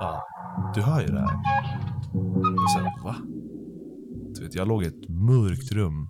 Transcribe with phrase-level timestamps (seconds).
[0.00, 0.26] Ja,
[0.74, 1.36] du hör ju det här.
[2.62, 3.16] Och sen, va?
[4.34, 6.08] Du vet, jag låg i ett mörkt rum.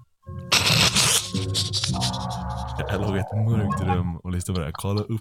[2.79, 4.73] Jag låg i ett mörkt rum och lyssnade på det här.
[4.73, 5.21] kolla upp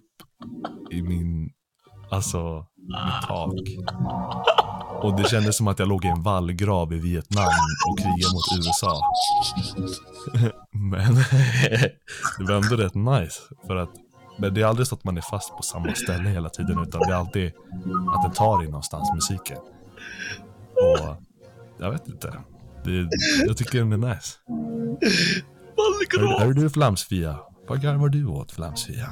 [0.91, 1.49] i min,
[2.11, 3.53] alltså, mitt tak.
[5.03, 7.47] Och det kändes som att jag låg i en vallgrav i Vietnam
[7.89, 9.01] och krigade mot USA.
[10.71, 11.15] Men
[12.37, 13.41] det var ändå rätt nice.
[13.67, 13.89] För att,
[14.37, 17.01] men det är aldrig så att man är fast på samma ställe hela tiden utan
[17.01, 17.51] det är alltid
[18.15, 19.57] att den tar in någonstans, musiken.
[20.75, 21.17] Och
[21.79, 22.33] jag vet inte.
[22.83, 23.09] Det,
[23.47, 24.37] jag tycker den är nice.
[26.19, 27.39] Är, är du flamsfia?
[27.67, 29.09] Vad garvar du åt flamsfia?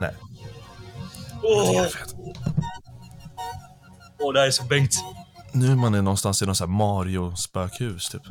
[0.00, 0.14] Nej.
[1.42, 2.14] Jag tycker det är fett.
[4.20, 4.94] Åh, det här är så Bengt.
[5.52, 8.22] Nu är man någonstans i någon sån här Mario-spökhus typ.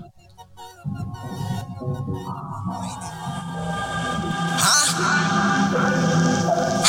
[4.65, 4.79] Ha!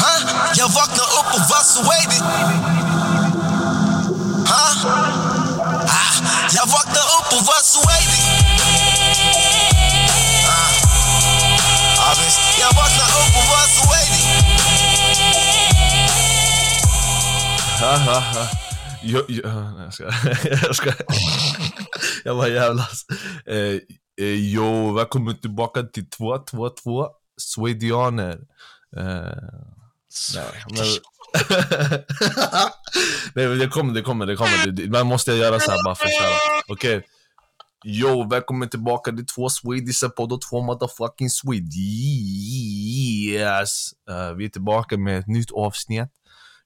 [0.00, 0.14] Ha!
[0.54, 2.18] Jag vaknar upp och var så wavy.
[4.50, 4.66] Ha?
[5.92, 6.04] Ha!
[6.50, 8.20] jag vaknar upp och var så wavy.
[10.46, 10.60] Ha!
[11.96, 12.40] Ja, visst.
[12.60, 14.24] Jag vaknar upp och var så wavy.
[19.02, 19.28] Jag, jag,
[19.76, 20.04] nej, jag ska,
[20.66, 20.92] jag ska.
[22.24, 23.04] Jag bara jävlas.
[23.46, 23.56] Eh,
[24.20, 27.06] eh, jo, välkommen tillbaka till 222
[27.40, 28.38] Swedianer.
[28.96, 29.04] Eh,
[30.34, 30.84] nej, men...
[33.34, 34.66] nej men det kommer, det kommer, det kommer.
[34.66, 36.62] Det- Ibland måste jag göra så här bara för att köra.
[36.68, 37.02] Okej.
[37.86, 41.64] Jo, välkommen tillbaka till två swedisar på då två motherfucking Swedish.
[44.10, 46.08] Eh, vi är tillbaka med ett nytt avsnitt.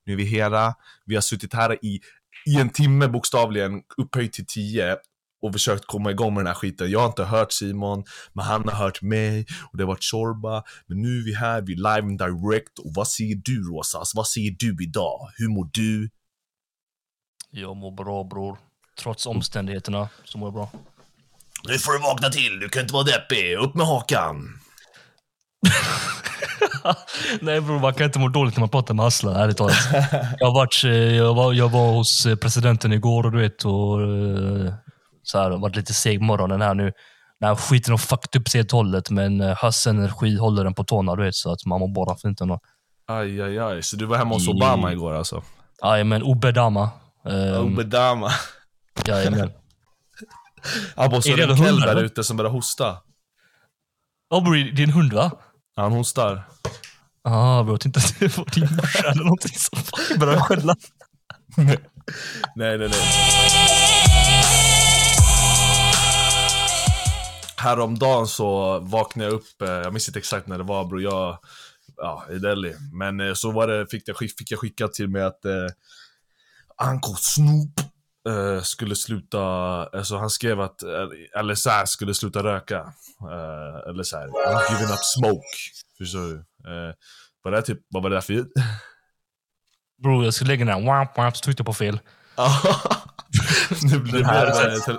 [0.06, 0.74] Nu är vi här.
[1.06, 2.00] Vi har suttit här i,
[2.46, 4.96] i en timme bokstavligen, upphöjt till tio
[5.42, 6.90] och försökt komma igång med den här skiten.
[6.90, 10.62] Jag har inte hört Simon, men han har hört mig och det har varit Sorba.
[10.86, 12.78] Men nu är vi här, vi är live and direct.
[12.78, 14.14] Och vad säger du Rosas?
[14.14, 15.30] Vad säger du idag?
[15.36, 16.10] Hur mår du?
[17.50, 18.58] Jag mår bra bror.
[18.98, 20.70] Trots omständigheterna så mår jag bra.
[21.68, 23.54] Nu får du vakna till, du kan inte vara deppig.
[23.56, 24.60] Upp med hakan.
[27.40, 29.76] Nej bror, man kan inte må dåligt när man pratar med Aslan, ärligt talat.
[30.38, 34.02] Jag, varit, eh, jag, var, jag var hos eh, presidenten igår och du vet, och
[34.02, 34.74] eh,
[35.30, 36.92] så här, varit lite seg morgonen här nu.
[37.40, 40.64] Den här skiten har fuckat upp sig helt och hållet, men eh, Hass energi håller
[40.64, 42.60] den på tårna, du vet, så att man mår bara fint ändå.
[43.06, 43.82] Aj, aj, aj.
[43.82, 45.42] Så du var hemma hos Obama igår alltså?
[45.82, 46.90] Jajamän, Obedama.
[47.24, 48.30] Um, Obama.
[49.04, 49.50] Jajamän.
[50.96, 52.96] Var så Är det en kille där ute som började hosta.
[54.30, 55.30] Ja är en hund va?
[55.76, 56.42] Han hostar.
[57.24, 59.78] Ah, bro, jag tänkte att det var din morsa eller någonting som
[60.18, 60.76] började skälla.
[61.56, 62.90] Nej, nej, nej.
[67.58, 71.38] Häromdagen så vaknade jag upp, eh, jag minns inte exakt när det var bror, jag,
[71.96, 72.74] ja, i Delhi.
[72.92, 75.66] Men eh, så var det, fick jag, fick jag skickat till mig att eh,
[76.90, 77.80] Uncle Snoop
[78.28, 79.40] eh, skulle sluta,
[79.84, 82.92] alltså han skrev att eh, LSR skulle sluta röka.
[83.20, 85.46] Eh, eller såhär, I'm giving up smoke.
[85.98, 86.34] Förstår du?
[86.36, 86.94] Eh,
[87.42, 88.48] vad, det typ, vad var det där för ljud?
[90.02, 92.00] Bro, jag skulle lägga den här wamp wamp så tryckte jag på fel.
[93.90, 94.98] Det blev Den här bara,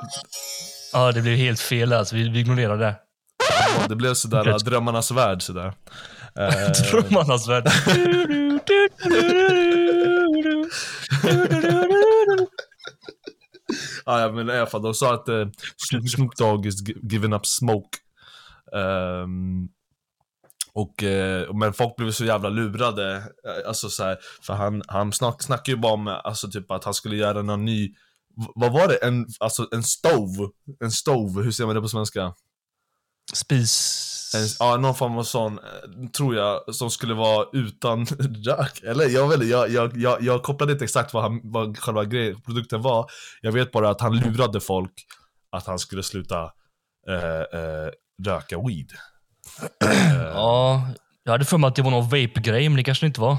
[0.93, 2.15] Ja, det blev helt fel alltså.
[2.15, 2.95] Vi, vi ignorerar det.
[3.49, 5.73] Ja, det blev sådär, drömmarnas värld sådär.
[6.39, 7.67] Eh, Drömmarnas värld.
[14.05, 15.47] ja, ja, men i alla fall, de sa att eh,
[15.91, 17.97] Snoop- Dogg is gi- giving up smoke.
[18.75, 19.67] Ehm,
[20.73, 25.13] och, eh, men folk blev så jävla lurade, eh, alltså så här, för han, han
[25.13, 27.93] snack, snackade ju bara om alltså, typ att han skulle göra någon ny,
[28.35, 28.95] vad var det?
[28.95, 30.49] En, alltså en stove?
[30.83, 32.33] En stove, hur säger man det på svenska?
[33.33, 34.05] Spis.
[34.35, 38.05] En, ja, någon form av sån, eh, tror jag, som skulle vara utan
[38.45, 38.83] rök.
[38.83, 42.41] Eller jag vet jag, jag, jag, jag kopplade inte exakt vad, han, vad själva grej,
[42.41, 43.09] produkten var.
[43.41, 44.93] Jag vet bara att han lurade folk
[45.51, 46.43] att han skulle sluta
[47.09, 47.89] eh, eh,
[48.25, 48.91] röka weed.
[50.33, 50.87] Ja,
[51.23, 53.37] jag hade för mig att det var någon vape-grej, men det kanske det inte var.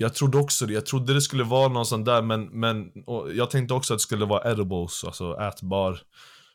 [0.00, 3.34] Jag trodde också det, jag trodde det skulle vara någon sån där, men, men och
[3.34, 6.00] jag tänkte också att det skulle vara edibles, alltså ätbar.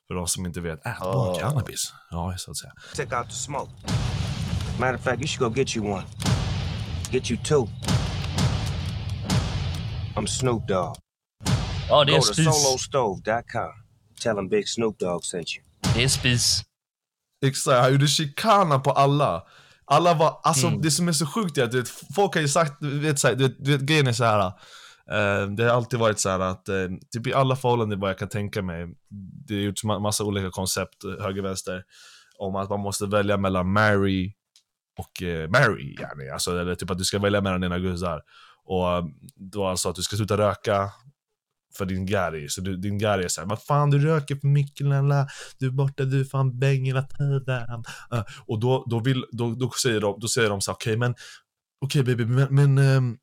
[0.07, 1.93] För de som inte vet, ätbar cannabis.
[2.11, 2.73] Ja, så att säga.
[2.95, 3.71] Take out the smoke.
[4.79, 6.03] Matter of fact, you should go get you one.
[7.11, 7.67] Get you two.
[10.15, 10.95] I'm Snoop Dogg.
[11.89, 12.45] Ja, det är Go en to spis.
[12.45, 13.71] solostove.com.
[14.21, 15.65] Tell them Big Snoop Dogg sent you.
[15.95, 16.61] Det är spis.
[17.45, 19.43] Exakt, han gjorde chikana på alla.
[19.85, 20.81] Alla var, alltså Mm.
[20.81, 23.19] det som är så sjukt är att du vet, folk har ju sagt, du vet,
[23.19, 24.45] så här, du vet, du vet grejen är så här.
[25.11, 26.75] eh, det har alltid varit så här att, eh,
[27.13, 28.87] typ i alla förhållanden vad jag kan tänka mig,
[29.47, 31.83] det har gjorts ma- massa olika koncept, höger, vänster,
[32.37, 34.33] om att man måste välja mellan marry
[34.99, 36.29] och eh, marry, yani.
[36.33, 38.21] alltså, eller typ att du ska välja mellan dina guzzar.
[38.65, 40.89] Och då sa att du ska sluta röka
[41.77, 42.49] för din Gary.
[42.49, 45.27] Så du, din Gary är såhär, vad fan du röker för mycket lala.
[45.59, 47.83] du är borta, du är fan bäng hela tiden.
[48.13, 50.99] Uh, och då, då, vill, då, då säger de, då säger de så okej okej
[50.99, 51.15] men,
[51.81, 53.17] okej baby, men, men ehm,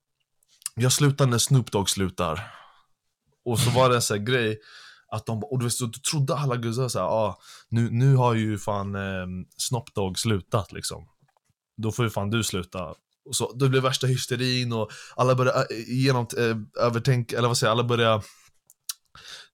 [0.77, 2.41] jag slutar när Snoop Dogg slutar.
[3.45, 4.59] Och så var det en sån här grej,
[5.13, 7.39] att de, och du vet, så då trodde alla guzzar såhär, ah,
[7.71, 9.27] nu, nu har ju fan eh,
[9.57, 11.09] Snoop Dogg slutat liksom.
[11.77, 12.95] Då får ju fan du sluta.
[13.25, 17.59] Och så, det blev värsta hysterin och alla började äh, genom, eh, övertänka, eller vad
[17.59, 18.23] säger alla började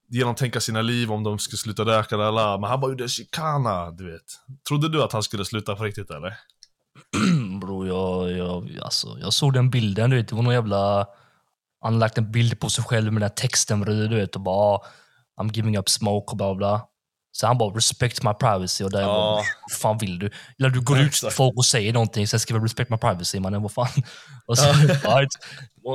[0.08, 2.58] genomtänka sina liv om de skulle sluta röka alla.
[2.58, 4.22] Men han bara gjorde chicana, du vet.
[4.68, 6.38] Trodde du att han skulle sluta på riktigt eller?
[7.60, 10.28] Bro, jag, jag, alltså, jag såg den bilden, du vet.
[10.28, 11.06] Det var någon jävla...
[11.80, 14.36] Han lagt en bild på sig själv med den här texten bredvid, du vet.
[14.36, 14.86] Och bara ah,
[15.40, 16.88] I'm giving up smoke och bla bla.
[17.40, 19.14] Så han bara respect my privacy och där jag Ja.
[19.14, 19.34] bara,
[19.70, 20.30] vad fan vill du?
[20.58, 23.62] Eller du går ut till folk och säger någonting, sen skriver respect my privacy, mannen
[23.62, 23.88] vad fan.
[24.46, 25.28] Och så, right.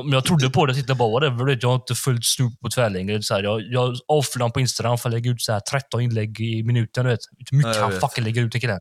[0.04, 2.70] Men jag trodde på det, jag tittade bara whatever, jag har inte följt Snoop på
[2.70, 3.22] tvärlängre.
[3.24, 6.02] Så här, jag, jag avföljer honom på Instagram för att lägga ut så här 13
[6.02, 7.04] inlägg i minuten.
[7.06, 7.20] Du vet.
[7.52, 8.80] Hur mycket Ja, han fucking lägger ut, killen.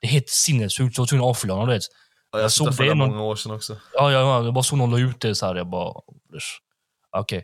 [0.00, 1.68] Det är helt sinnessjukt, så jag var tvungen att avfölja honom.
[1.68, 1.82] Du vet.
[2.32, 3.76] Ja, jag Jag såg det någon- många år sedan också.
[3.94, 5.54] Ja, ja, ja, jag bara såg någon la ut det så här.
[5.54, 5.92] Jag bara,
[7.16, 7.42] okej.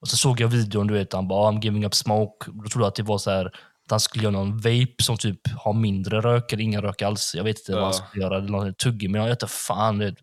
[0.00, 2.46] Och så såg jag videon, du vet, han bara, I'm giving up smoke.
[2.50, 3.50] Då trodde jag att det var så här,
[3.90, 7.32] han skulle göra någon vape som typ har mindre rök eller ingen rök alls.
[7.34, 8.06] Jag vet inte vad han Ja.
[8.08, 9.98] skulle göra, eller någon tuggummi, men jag vet inte fan.
[9.98, 10.14] Vet.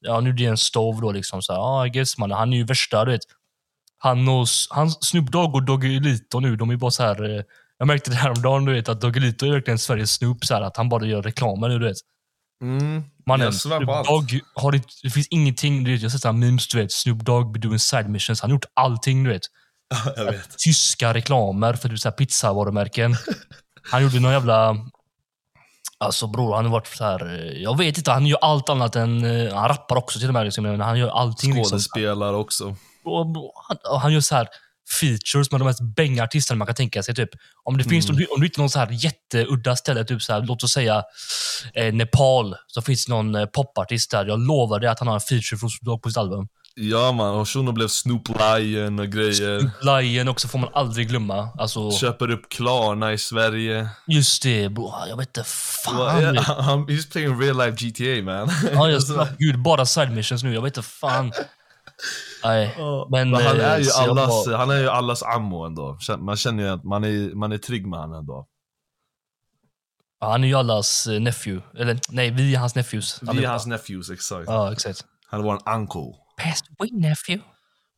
[0.00, 1.42] Ja, nu är det en stov då liksom.
[1.42, 3.20] Så här, ah, guess man, han är ju värsta, du vet.
[3.98, 7.36] Han och han, Snoop Dogg och Doggelito nu, de är bara så här.
[7.38, 7.42] eh,
[7.78, 10.76] Jag märkte det häromdagen, du vet, att Doggelito är verkligen Sveriges Snoop, så här, att
[10.76, 11.96] han bara gör reklamer nu, du vet.
[12.62, 13.02] Mm.
[13.26, 14.06] Mannen, Snoop.
[14.06, 17.24] Dogg har inte, det finns ingenting, du vet, jag har sett memes, du vet, Snoop
[17.24, 19.42] Dogg be doing side missions, han har gjort allting, du vet.
[20.16, 20.58] Jag vet.
[20.58, 23.16] Tyska reklamer för typ såhär pizzavarumärken.
[23.90, 24.76] Han gjorde någon jävla...
[25.98, 27.34] Alltså bror, han har varit så här.
[27.34, 29.24] eh, jag vet inte, han gör allt annat än...
[29.24, 31.70] eh, Han rappar också till och med, liksom, han gör allting liksom.
[31.78, 32.76] Skådespelare också.
[33.04, 33.26] Och,
[33.68, 34.48] han, han gör så här
[35.00, 37.14] features med de mest bänga artisterna man kan tänka sig.
[37.14, 37.30] Typ.
[37.64, 40.32] Om det finns om du, om du hittar någon så här jätteudda ställe, typ så
[40.32, 41.02] här, låt oss säga
[41.74, 44.26] eh, Nepal, så finns det någon eh, popartist där.
[44.26, 46.48] Jag lovar dig att han har en feature från Snoop på sitt album.
[46.74, 49.70] Ja man, och shunon blev Snoop Lion och grejer.
[49.82, 51.48] Lion också får man aldrig glömma.
[51.58, 53.88] Alltså, Köper upp Klarna i Sverige.
[54.06, 54.94] just det, bro.
[55.08, 55.44] Jag vet inte
[55.84, 56.20] fan.
[56.22, 56.34] Yeah,
[56.68, 58.50] I'm, he's playing real life GTA man.
[58.72, 60.54] Ja, jag snack, gud, bara side missions nu.
[60.54, 61.32] Jag vet inte fan.
[62.44, 62.74] Nej,
[63.10, 63.30] men...
[63.30, 65.98] men han eh, är ju allas, bara- han är ju allas ammo ändå.
[66.18, 68.46] Man känner ju att man är, man är trygg med han ändå.
[70.20, 71.66] Ja, han är ju allas eh, nephew.
[71.78, 73.18] Eller nej, vi är hans nephews.
[73.22, 74.44] Vi är hans nephews, exakt.
[74.46, 75.04] Ja, exakt.
[75.30, 76.21] Han är vår uncle.
[76.36, 77.44] Passed away nephew.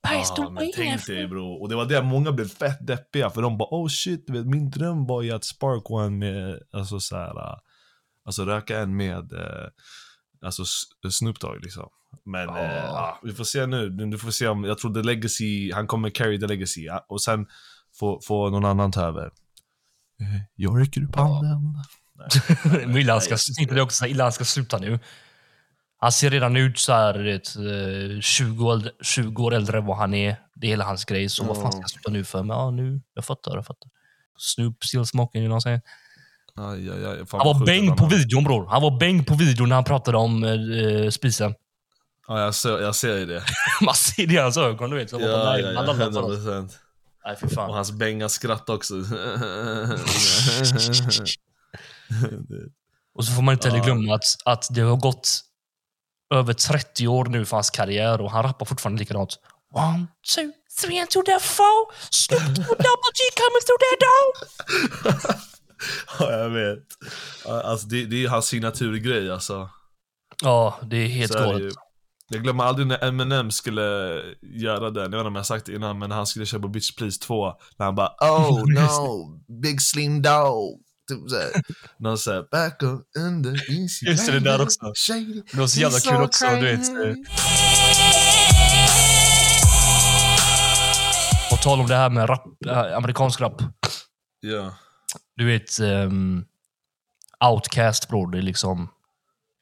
[0.03, 1.15] Passed Ja, away tänk nephew.
[1.21, 1.53] dig bro.
[1.53, 4.71] Och det var det många blev fett deppiga för de bara oh shit, vet, min
[4.71, 7.59] dröm var ju att spark one med, alltså så här, äh,
[8.27, 9.69] alltså röka en med, eh,
[10.47, 10.65] alltså
[11.11, 11.89] Snoop Dogg liksom.
[12.25, 13.09] Men Ja.
[13.23, 16.11] eh, vi får se nu, du får se om, jag tror the legacy, han kommer
[16.11, 17.47] carry the legacy och sen
[17.99, 19.25] få, få någon annan ta över.
[20.21, 21.83] Eh, Jag räcker upp handen.
[22.87, 24.99] Men illa han ska, tänkte det också, illa han ska sluta nu.
[26.05, 29.87] Han ser redan ut så här, du vet, eh, 20, år, 20 år äldre än
[29.87, 30.37] vad han är.
[30.55, 31.29] Det är hela hans grej.
[31.29, 32.43] Så vad fan ska jag sluta nu för?
[32.43, 33.91] Men ja, nu, jag fattar, jag fattar.
[34.39, 35.81] Snoop still smoking, you know what I'm saying?
[36.57, 38.67] Aj, aj, aj, Han var bäng på videon bror.
[38.67, 41.55] Han var bäng på videon när han pratade om eh, spisen.
[42.29, 43.43] Ja, jag ser, jag ser ju det.
[43.81, 45.11] Man ser det i hans ögon, du vet.
[45.11, 46.45] Så Ja, bara, ja, ja, han laddar för 100 oss.
[46.45, 46.79] procent.
[47.25, 47.71] Nej, Och fan.
[47.71, 48.95] hans bänga skratt också.
[53.15, 55.41] Och så får man inte heller glömma att, att det har gått
[56.39, 59.39] över 30 år nu för hans karriär och han rappar fortfarande likadant.
[59.75, 61.93] One, two, three and to the four.
[62.11, 64.27] Snoop double G coming through the door.
[66.19, 66.85] ja, jag vet.
[67.65, 69.69] Alltså, det, det är hans signaturgrej alltså.
[70.43, 71.63] Ja, det är helt galet.
[71.63, 71.71] ju.
[72.29, 73.83] Jag glömmer aldrig när Eminem skulle
[74.43, 76.69] göra den, jag vet inte om jag sagt det innan, men när han skulle köpa
[76.69, 80.84] Bitch Please 2, när han bara Oh no, Big Slim Dog.
[81.09, 81.51] Typ såhär.
[81.99, 82.45] Någon såhär,
[83.19, 84.93] in the easy Just det, där också.
[84.95, 85.43] Shady.
[85.53, 86.87] Det var så jävla kul so också, du vet.
[91.51, 93.63] På tal om det här med rap, äh, amerikansk rap.
[94.41, 94.75] Ja.
[95.37, 96.45] Du vet, um,
[97.45, 98.89] Outcast bror, det är liksom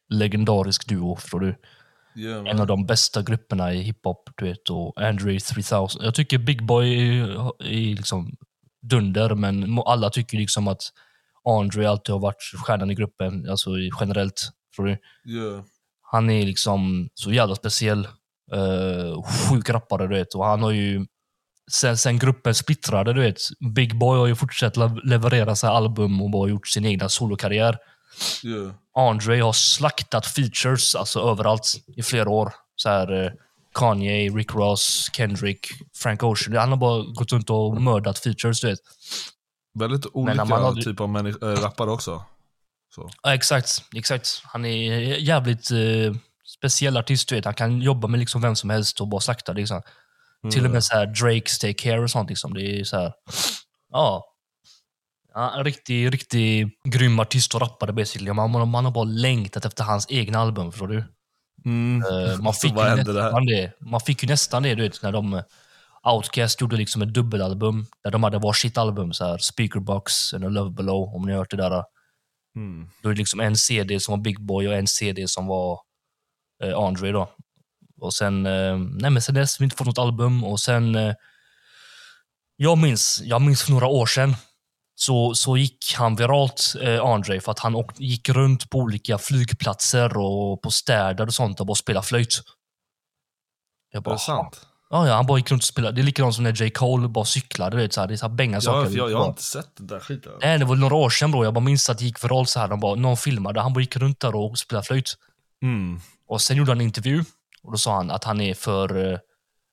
[0.08, 1.56] legendarisk duo, förstår du?
[2.14, 6.02] Ja, En av de bästa grupperna i hiphop, du vet, och Andre 3000.
[6.04, 7.24] Jag tycker Big Boy är,
[7.62, 8.36] är liksom
[8.82, 10.82] dunder, men alla tycker liksom att
[11.48, 13.70] Andre alltid har varit stjärnan i gruppen, alltså
[14.00, 14.50] generellt.
[14.70, 14.98] Förstår du?
[15.24, 15.64] Ja.
[16.02, 18.08] Han är liksom så jävla speciell.
[18.54, 20.34] Uh, sjuk rappare, du vet.
[20.34, 21.06] Och han har ju...
[21.72, 23.36] Sen, sen gruppen splittrade, du vet.
[23.74, 27.78] Big Boy har ju fortsatt le- leverera sig album och bara gjort sin egna solokarriär.
[28.42, 28.74] Ja.
[29.10, 32.52] Andre har slaktat features alltså överallt i flera år.
[32.76, 33.32] Så här, eh,
[33.74, 36.56] Kanye, Rick Ross, Kendrick, Frank Ocean.
[36.56, 38.80] Han har bara gått runt och mördat features, du vet.
[39.74, 42.24] Väldigt olika hade- typer av människor, äh, rappare också.
[42.94, 43.10] Så.
[43.22, 43.82] Ja, exakt.
[43.96, 44.42] exakt.
[44.44, 46.14] Han är jävligt eh,
[46.58, 47.44] speciell artist, du vet.
[47.44, 49.52] Han kan jobba med liksom vem som helst och bara slakta.
[49.52, 49.82] Liksom.
[50.52, 52.28] Till och med så här Drakes Take Care och sånt.
[52.28, 52.54] Liksom.
[52.54, 53.12] Det är så här,
[53.92, 54.24] ja.
[55.34, 55.54] ja.
[55.58, 58.32] En riktig, riktig grym artist och rappare basically.
[58.32, 61.04] Man, man, har bara längtat efter hans egna album, förstår du?
[61.64, 62.02] Mm.
[62.02, 63.72] Eh, man, fick nästan det.
[63.80, 65.42] man fick ju nästan det, du vet, när de...
[66.06, 70.70] Outcast gjorde liksom ett dubbelalbum där de hade varsitt album, så här, Speakerbox A Love
[70.70, 71.84] Below, om ni har hört det där.
[72.56, 72.88] Mm.
[73.02, 75.80] Då är det liksom en CD som var Big Boy och en CD som var
[76.64, 77.30] eh, Andre då.
[78.00, 80.94] Och sen, eh, nej men sen dess har vi inte fått något album och sen,
[80.94, 81.14] eh,
[82.56, 84.34] jag minns, jag minns för några år sedan
[84.94, 89.18] så, så gick han viralt, eh, Andre, för att han åk, gick runt på olika
[89.18, 92.40] flygplatser och på städer och sånt och bara spelade flöjt.
[93.90, 94.66] Jag Är bara, det sant?
[94.94, 95.94] Ja, ja, han bara gick runt och spelade.
[95.94, 96.70] Det är likadant som när J.
[96.70, 97.76] Cole bara cyklade.
[97.76, 98.90] Du vet, så här, det är så här bänga Ja, saker.
[98.90, 100.32] för jag, jag har inte sett den där skiten.
[100.40, 101.44] Nej, det var några år sedan bro.
[101.44, 102.68] Jag bara minns att det gick viralt så här.
[102.68, 105.14] De bara, någon filmade, han bara gick runt där och spelade flöjt.
[105.62, 106.00] Mm.
[106.28, 107.24] Och sen gjorde han en intervju
[107.62, 109.12] och då sa han att han är för...
[109.12, 109.18] eh,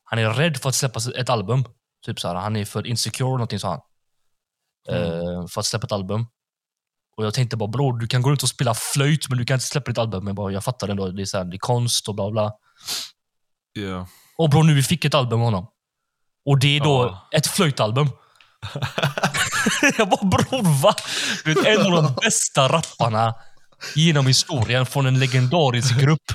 [0.03, 1.65] Han är rädd för att släppa ett album.
[2.05, 3.79] Typ så här, han är för insecure någonting sa han.
[4.97, 6.25] Eh, för att släppa ett album.
[7.17, 9.55] Och jag tänkte bara bror, du kan gå runt och spela flöjt men du kan
[9.55, 10.25] inte släppa ditt album.
[10.25, 12.51] Men bara, jag fattar ändå, det är, så här, det är konst och bla bla.
[13.73, 14.07] Ja.
[14.39, 15.67] Och bror, nu vi fick ett album av honom.
[16.45, 17.37] Och det är då Ja.
[17.37, 18.09] ett flöjtalbum.
[19.97, 20.95] jag bara bror va?
[21.45, 23.35] Du vet, en av de bästa rapparna
[23.95, 26.31] genom historien från en legendarisk grupp.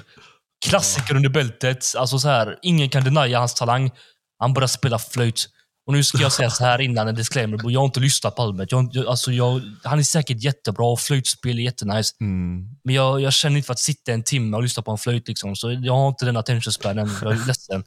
[0.66, 1.84] Klassiker under bältet.
[1.98, 3.90] Alltså så här, ingen kan denia hans talang.
[4.38, 5.46] Han börjar spela flöjt.
[5.86, 7.70] Och nu ska jag säga så här innan en disclaimer.
[7.70, 8.72] Jag har inte lyssnat på albumet.
[8.72, 12.14] Jag, alltså jag, han är säkert jättebra och flöjtspel är jättenice.
[12.20, 12.68] Mm.
[12.84, 15.28] Men jag, jag känner inte för att sitta en timme och lyssna på en flöjt.
[15.28, 17.10] Liksom, så jag har inte den attention spanen.
[17.22, 17.84] Jag är ledsen.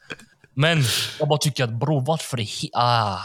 [0.53, 0.83] Men
[1.19, 3.19] jag bara tycker att bror, varför he- ah.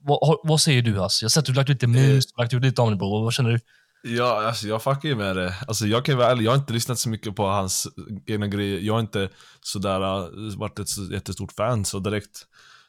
[0.00, 1.02] vad, vad säger du?
[1.02, 1.22] Alltså?
[1.22, 3.24] Jag har sett att du lagt ut lite memes, lagt ut lite om det bror.
[3.24, 3.60] Vad känner du?
[4.06, 5.54] Ja, alltså jag fuckar ju med det.
[5.68, 7.86] Alltså jag kan vara ärlig, jag har inte lyssnat så mycket på hans
[8.26, 8.80] egna grejer.
[8.80, 9.28] Jag har inte
[9.62, 12.46] sådär uh, varit ett jättestort fan så direkt,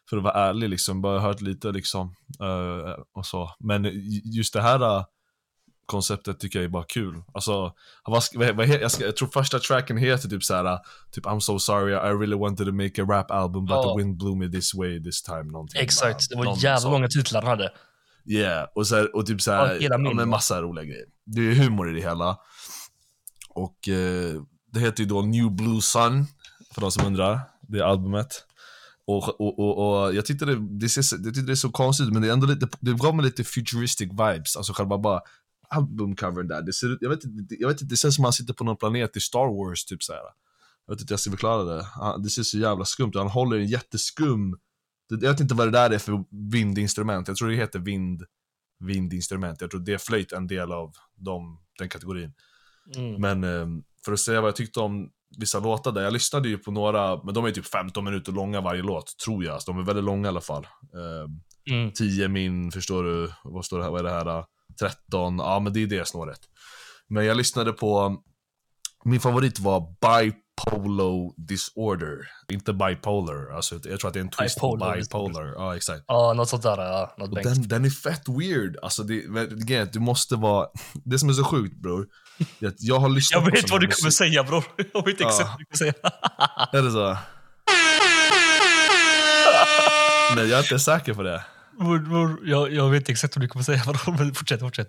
[0.10, 2.16] för att vara ärlig liksom, bara hört lite liksom.
[2.40, 3.56] eh, och så.
[3.60, 3.92] Men
[4.24, 5.06] just det här uh,
[5.86, 7.24] konceptet tycker jag är bara kul.
[7.34, 7.74] Alltså,
[8.06, 8.24] vad,
[8.56, 10.80] vad, jag, ska, jag tror första tracken heter typ såhär, uh,
[11.12, 13.84] typ I'm so sorry, I really wanted to make a rap album but Ja.
[13.84, 15.44] the wind blew me this way this time.
[15.44, 17.72] Någonting Exakt, det var Någon jävla många titlar han hade.
[18.28, 21.06] Yeah, och, så här, och typ såhär, Ja, men massa roliga grejer.
[21.26, 22.38] Det är humor i det hela.
[23.50, 26.26] Och eh, det heter ju då New Blue Sun,
[26.74, 27.40] för de som undrar.
[27.62, 28.46] Det är albumet.
[29.08, 32.14] Och, och, och, och jag tyckte det, det, ser, jag tyckte det är så konstigt,
[32.14, 34.56] men det är ändå lite, det gav mig lite futuristic vibes.
[34.58, 35.22] Alltså själva bara
[35.70, 36.62] albumcovern där.
[36.62, 38.64] Det ser jag vet inte, jag vet inte, det känns som att han sitter på
[38.64, 40.20] någon planet i Star Wars, typ såhär.
[40.88, 41.84] Jag vet inte hur jag ska förklara det.
[41.84, 43.16] Han- Det ser så jävla skumt ut.
[43.16, 44.58] Han håller en jätteskum
[45.10, 47.28] jag vet inte vad det där är för vindinstrument.
[47.28, 48.24] Jag tror det heter vind,
[48.80, 49.62] vindinstrument.
[49.62, 52.34] Jag tror det är flöjt en del av dem, den kategorin.
[52.96, 53.22] Mm.
[53.22, 53.68] Men eh,
[54.06, 56.02] för att säga vad jag tyckte om vissa låtar där.
[56.02, 59.44] Jag lyssnade ju på några, men de är typ 15 minuter långa varje låt, tror
[59.46, 59.62] jag.
[59.62, 60.64] Så de är väldigt långa i alla fall.
[60.94, 61.30] Eh,
[61.70, 61.92] Mm.
[61.92, 63.32] 10 min, förstår du?
[63.44, 63.92] Vad står det här?
[63.92, 64.26] Vad är det här?
[64.26, 64.46] då?
[64.80, 66.40] 13, ja men det är det snåret.
[67.10, 68.18] Men jag lyssnade på,
[69.06, 69.96] min favorit var
[70.66, 72.18] Bipolo Disorder.
[72.52, 75.54] Inte bipolar, alltså jag tror att det är en twist på Bipolar bipolar.
[75.56, 76.04] Ja, exakt.
[76.08, 76.78] Ja, något sånt där.
[76.78, 78.78] Ja, något Och den, den är fett weird.
[78.82, 82.08] Alltså det, du måste vara, det som är så sjukt bror,
[82.60, 84.18] är att jag har lyssnat Jag vet vad du kommer musik.
[84.18, 84.64] säga bror.
[84.94, 85.48] Jag vet exakt Ja.
[85.50, 85.94] vad du kommer säga.
[86.80, 87.18] Är det så?
[90.36, 91.44] Nej, jag är inte säker på det.
[91.80, 94.18] Bror, bror, jag, jag vet exakt vad du kommer säga bror.
[94.18, 94.88] Men fortsätt, fortsätt.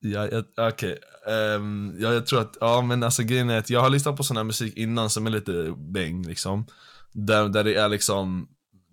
[0.00, 0.98] Ja, jag- okej.
[1.26, 4.22] Ehm, ja, jag tror att, ja men alltså grejen är att jag har lyssnat på
[4.22, 6.66] sån här musik innan som är lite bäng liksom.
[7.12, 8.48] Där, där det är liksom,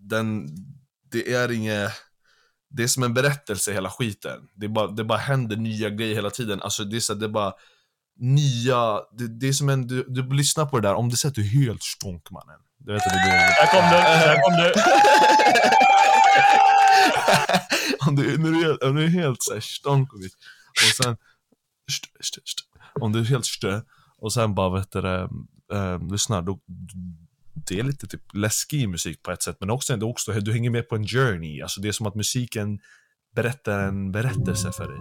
[0.10, 0.48] den,
[1.12, 1.92] det är inget,
[2.70, 4.40] det är som en berättelse hela skiten.
[4.56, 6.62] Det, bara, det bara händer nya grejer hela tiden.
[6.62, 7.54] Alltså det är så, det är bara
[8.20, 11.42] nya, det, det är som en, du, du lyssnar på det där, om du är
[11.66, 12.60] helt stonk mannen.
[12.78, 14.74] Du vet att det är Där kom du, där kom du.
[18.10, 20.40] om du, när du, är- om du är helt såhär stonkovic och
[20.84, 21.18] och sen
[21.90, 22.62] st, st, st,
[23.02, 23.82] om du är helt stö
[24.18, 25.30] och sen bara vet du det,
[25.74, 26.60] eh, lyssnar, då
[27.54, 30.70] det är lite typ läskig musik på ett sätt men också, ändå också du hänger
[30.70, 32.80] med på en journey, alltså det är som att musiken
[33.36, 34.98] berättar en berättelse för dig.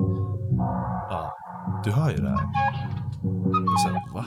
[1.10, 1.36] Ja,
[1.84, 2.46] du hör ju det här.
[3.72, 4.26] Och sen, va?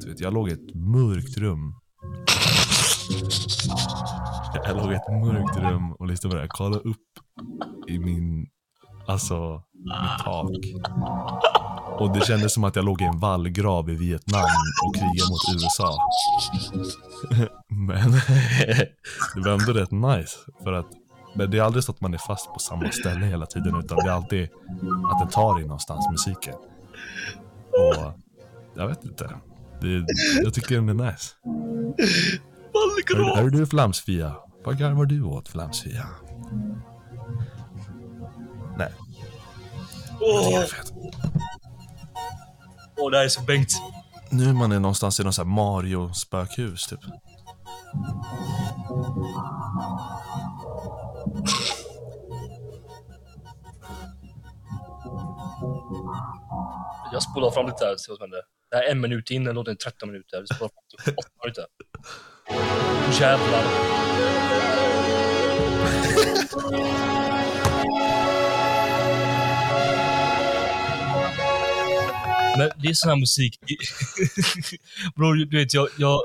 [0.00, 1.74] Du vet, jag låg i ett mörkt rum
[4.70, 6.48] jag låg i ett mörkt rum och lyssnade på det här.
[6.48, 6.96] Kolla upp
[7.88, 8.46] i min,
[9.10, 10.50] alltså, mitt tak.
[12.00, 14.44] Och det kändes som att jag låg i en vallgrav i Vietnam
[14.84, 15.96] och krigade mot USA.
[17.68, 18.12] Men
[19.34, 20.36] det var ändå rätt nice.
[20.64, 20.86] För att,
[21.34, 23.98] men det är aldrig så att man är fast på samma ställe hela tiden utan
[23.98, 24.48] det är alltid
[25.12, 26.54] att den tar in någonstans, musiken.
[27.72, 28.12] Och
[28.74, 29.30] jag vet inte.
[29.80, 30.06] Det,
[30.42, 31.34] jag tycker den är nice.
[33.14, 34.34] Är, är du flamsfia?
[34.64, 36.06] Vad garvar du åt flamsfia?
[40.66, 40.92] Fett.
[42.96, 43.72] Åh, det här är så Bengt.
[44.30, 47.00] Nu är man är någonstans i någon sån här Mario-spökhus typ.
[57.12, 58.40] Jag spolar fram lite här och ser vad som händer.
[58.70, 60.40] Det här är en minut in, den låter 13 minuter.
[60.40, 61.64] Vi spolar fram till 8 minuter.
[63.20, 63.64] Jävlar.
[72.60, 73.58] Men det är sån här musik.
[75.16, 76.22] Bror, du vet, jag, jag,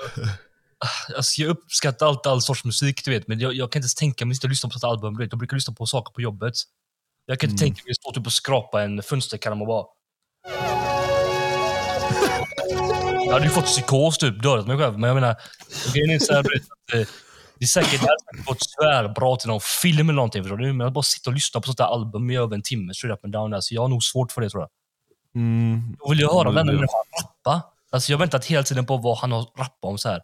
[1.15, 3.95] alltså jag uppskattar alltid all sorts musik, du vet, men jag, jag kan inte ens
[3.95, 5.13] tänka mig att sitta och lyssna på ett album.
[5.13, 5.31] Du vet.
[5.31, 6.53] Jag brukar lyssna på saker på jobbet.
[7.25, 9.85] Jag kan inte tänka mig att stå typ och skrapa en fönsterkarm och bara...
[13.25, 14.99] Jag hade ju fått psykos typ, dödat mig själv.
[14.99, 15.35] Men jag menar,
[15.93, 16.45] grejen är så här, att,
[16.93, 17.07] eh,
[17.59, 20.73] det är säkert, det hade gått tvärbra till någon film eller någonting, förstår du?
[20.73, 23.17] Men att bara sitta och lyssna på sånt där album i över en timme, straight
[23.17, 24.69] up and down, alltså, jag har nog svårt för det tror jag.
[25.35, 25.95] Mm.
[25.99, 27.61] Då vill jag höra Men den det- människan rappa.
[27.91, 30.21] Alltså jag väntat hela tiden på vad han har rappat om så här.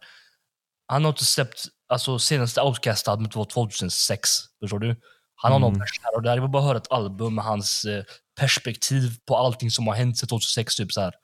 [0.86, 4.96] Han har inte släppt, alltså senaste Outcast-albumet var 2006, förstår du?
[5.34, 6.34] Han har någon vers här och där.
[6.34, 8.04] Jag vill bara höra ett album med hans eh,
[8.40, 11.14] perspektiv på allting som har hänt sedan 2006, typ så här.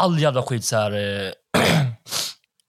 [0.00, 0.92] All jävla skit så här.
[0.92, 1.32] Eh,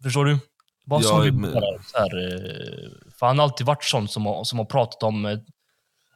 [0.03, 0.39] förstår du?
[0.85, 1.51] Bara Ja, som men-
[1.83, 2.89] så här, eh,
[3.19, 5.25] För han har alltid varit sån som har, som har pratat om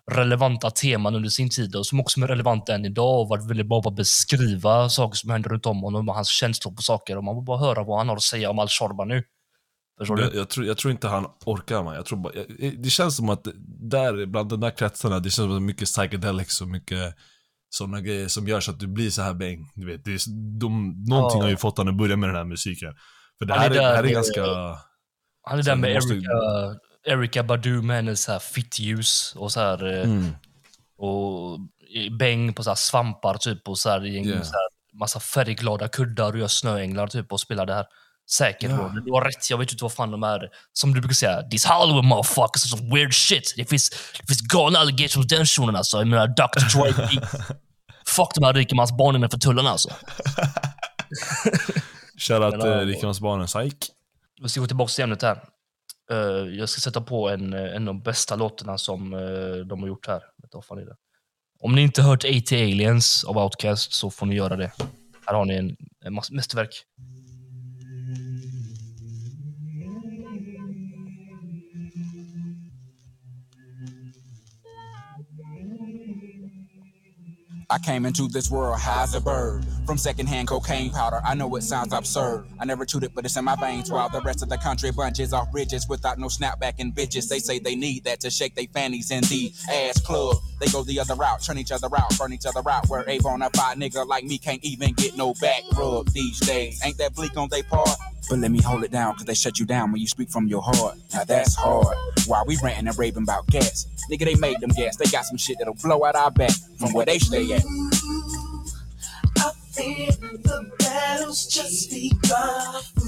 [0.09, 3.67] relevanta teman under sin tid och som också är relevanta än idag och varit väldigt
[3.69, 7.17] bra på att beskriva saker som händer runt om honom och hans känslor på saker.
[7.17, 9.23] Och man vill bara höra vad han har att säga om Al-Shorba nu.
[9.99, 10.23] Förstår du?
[10.23, 11.95] Jag, jag, tror, jag tror inte han orkar man.
[11.95, 13.47] Jag tror bara, jag, det känns som att
[13.91, 17.15] där, bland de där kretsarna, det känns som att det är mycket psychedelics och mycket
[17.69, 19.71] sådana grejer som gör så att du blir så här bäng.
[19.75, 20.19] Du vet, det är,
[20.59, 21.43] de, någonting Ja.
[21.43, 22.93] har ju fått honom att börja med den här musiken.
[23.39, 24.41] För det här är det här är ganska...
[25.41, 26.31] Han är där med Erika,
[27.07, 30.35] Erika Badu med hennes så här fittljus och så här, eh, Mm.
[30.97, 31.59] och
[32.19, 34.41] bäng på så här svampar typ och så här, i en Yeah.
[34.43, 37.85] så här, massa färgglada kuddar och gör snöänglar typ och spelar det här.
[38.31, 38.89] Säkert bro.
[38.89, 40.49] Du har rätt, jag vet inte vad fan de är.
[40.73, 43.53] Som du brukar säga, these Hollywood motherfuckers are some weird shit.
[43.57, 45.97] Det finns, det finns galna alligators hos den shunon alltså.
[45.97, 46.77] Jag menar Dr.
[46.77, 47.09] Dre.
[48.05, 49.89] Fuck de här rikemansbarnen för tullarna alltså.
[52.17, 53.73] Shoutout till Rikemansbarnen, psych.
[54.41, 55.43] Vi ska gå tillbaka till ämnet här.
[56.11, 59.79] Uh, jag ska sätta på en, eh, en av de bästa låtarna som uh, de
[59.81, 60.21] har gjort här.
[61.59, 62.63] Om ni inte hört A.T.
[62.63, 64.71] Aliens av Outcast så får ni göra det.
[65.25, 66.83] Här har ni en, en mass- mästerverk.
[77.71, 79.63] I came into this world high as a bird.
[79.85, 82.45] From secondhand cocaine powder, I know it sounds absurd.
[82.59, 83.91] I never chewed it, but it's in my veins.
[83.91, 87.27] While the rest of the country bunches off bridges without no snapback and bitches.
[87.27, 90.37] They say they need that to shake their fannies in the ass club.
[90.59, 92.87] They go the other route, turn each other out, burn each other out.
[92.89, 96.81] Where a bona fide nigga like me can't even get no back rub these days.
[96.85, 97.89] Ain't that bleak on they part?
[98.29, 100.47] But let me hold it down, cause they shut you down when you speak from
[100.47, 100.97] your heart.
[101.13, 101.97] Now that's hard.
[102.27, 104.97] Why we ranting and raving about gas, nigga, they made them gas.
[104.97, 107.63] They got some shit that'll blow out our back from where they stay at.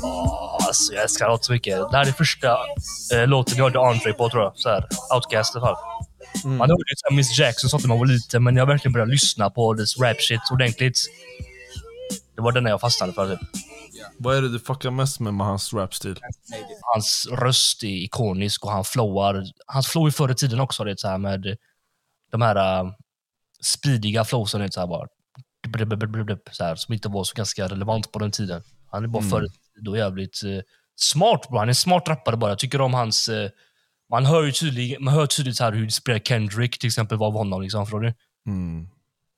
[0.04, 1.92] Åh, alltså, jag älskar allt så mycket.
[1.92, 2.58] Det här är första
[3.14, 4.52] eh, låten jag hörde Andre på tror jag.
[4.56, 5.76] Så här, Outcast i alla fall.
[6.46, 9.50] Man hörde ju Miss Jackson sånt när man var liten, men jag verkligen börjat lyssna
[9.50, 10.98] på dess rap shit ordentligt.
[12.36, 13.36] Det var den jag fastnade för.
[13.36, 13.48] Typ.
[14.18, 16.20] Vad är det du fuckar mest med med hans rapstil?
[16.82, 19.44] Hans röst är ikonisk och han flowar.
[19.66, 21.58] Hans flow i förr i tiden också, det så här med
[22.32, 22.92] de här uh,
[23.64, 25.08] speediga flowsen, det så här bara
[26.52, 28.64] så här, som inte var så ganska relevant på den tiden.
[28.92, 30.62] Han är bara förr i tiden och jävligt eh,
[30.96, 31.48] smart.
[31.50, 31.58] Bro.
[31.58, 32.52] Han är en smart rappare bara.
[32.52, 33.30] Jag tycker om hans...
[33.30, 33.50] eh,
[34.12, 37.18] man hör ju tydligt, man hör tydligt så här hur det spelar Kendrick till exempel
[37.18, 37.62] var av honom.
[37.62, 38.14] Liksom, förstår du?
[38.48, 38.88] Mm.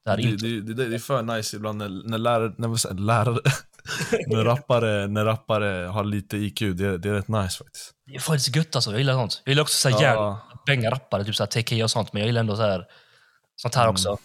[0.05, 2.99] Det här Det, det, det, det är för nice ibland när, när lärare, när, jag,
[2.99, 3.39] lärare
[4.27, 7.91] när, rappare, när rappare har lite IQ, det, det är rätt nice faktiskt.
[8.05, 8.91] det är faktiskt gött alltså.
[8.91, 9.41] Jag gillar sånt.
[9.45, 10.13] Jag gillar också så här Ja.
[10.13, 12.13] järn, bänga rappare, typ så här TK och sånt.
[12.13, 12.85] Men jag gillar ändå så här,
[13.55, 14.17] sånt här också.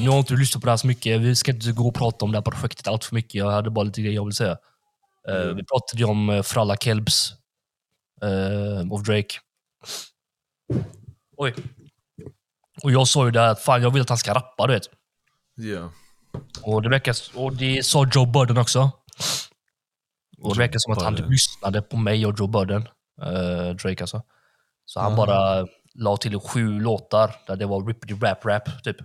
[0.00, 1.20] Nu har inte du lyssnat på det här så mycket.
[1.20, 3.34] Vi ska inte gå och prata om det här projektet allt för mycket.
[3.34, 4.56] Jag hade bara lite grejer jag vill säga.
[5.28, 7.32] Eh, vi pratade ju om uh, Fralla Kelbs
[8.24, 9.34] uh, of Drake.
[11.36, 11.54] Oj.
[12.82, 14.72] Och jag sa ju det här att fan, jag vill att han ska rappa, du
[14.72, 14.82] vet.
[15.54, 15.90] Ja.
[16.62, 18.90] Och det verkar, och det sa Joe Budden också.
[20.38, 21.30] Och det verkar som att han Budden.
[21.30, 22.88] lyssnade på mig och Joe Budden.
[23.22, 24.22] eh, Drake alltså.
[24.84, 29.00] Så han bara la till sju låtar där det var rippity rap rap, typ.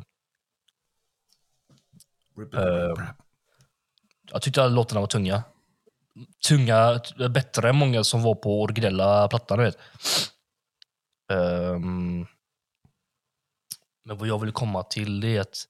[2.53, 3.05] Eh,
[4.31, 5.43] Jag tyckte alla låtarna var tunga.
[6.47, 6.99] Tunga,
[7.29, 9.77] bättre än många som var på originella plattan, vet.
[11.33, 12.25] Ehm,
[14.05, 15.65] men vad jag vill komma till det är att...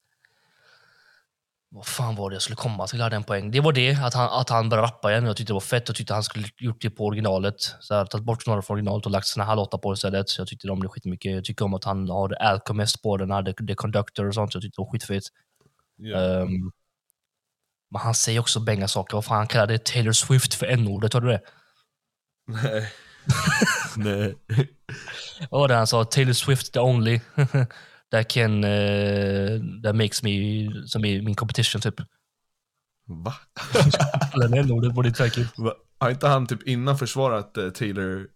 [1.69, 2.99] Vad fan var det jag skulle komma till?
[2.99, 3.51] Jag hade en poäng.
[3.51, 5.25] Det var det, att han, att han började rappa igen.
[5.25, 5.87] Jag tyckte det var fett.
[5.87, 7.55] Jag tyckte han skulle gjort det på originalet.
[7.79, 10.37] Så här, tagit bort några från originalet och lagt såna här låtar på istället.
[10.37, 11.31] Jag tyckte de blev skitmycket.
[11.31, 14.53] Jag tycker om att han har Alchemist på den, hade The Conductor och sånt.
[14.53, 15.23] Jag tyckte det var skitfett.
[15.97, 16.19] Ja.
[16.19, 16.71] Ehm,
[17.95, 19.17] men han säger också bänga saker.
[19.17, 21.41] Vad fan, han kallade Taylor Swift för n-ordet, hörde du det?
[22.47, 22.91] Nej.
[23.97, 24.35] Nej.
[25.49, 26.05] Vad var det han sa?
[26.05, 27.19] Taylor Swift the only
[28.11, 30.31] that can, uh, that makes me,
[30.85, 31.95] som är min competition typ.
[33.07, 33.33] Va?
[34.33, 35.47] Eller n-ordet det tvärkul.
[35.57, 35.73] Va?
[35.99, 38.27] Har inte han typ innan försvarat eh, Taylor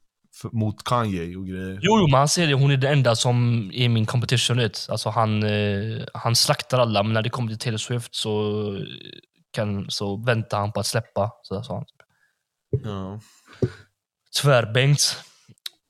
[0.51, 1.79] mot Kanye och grejer?
[1.81, 2.53] Jo, jo, men han säger det.
[2.53, 4.57] Hon är den enda som är min competition.
[4.57, 4.87] Vet.
[4.89, 8.31] Alltså han, eh, han slaktar alla, men när det kommer till Taylor Swift så,
[9.51, 11.31] kan, så väntar han på att släppa.
[11.43, 11.85] Så sa han.
[12.83, 13.19] Ja.
[14.41, 15.01] Tvärbänkt.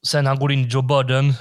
[0.08, 1.34] Sen han går in i Joe Budden.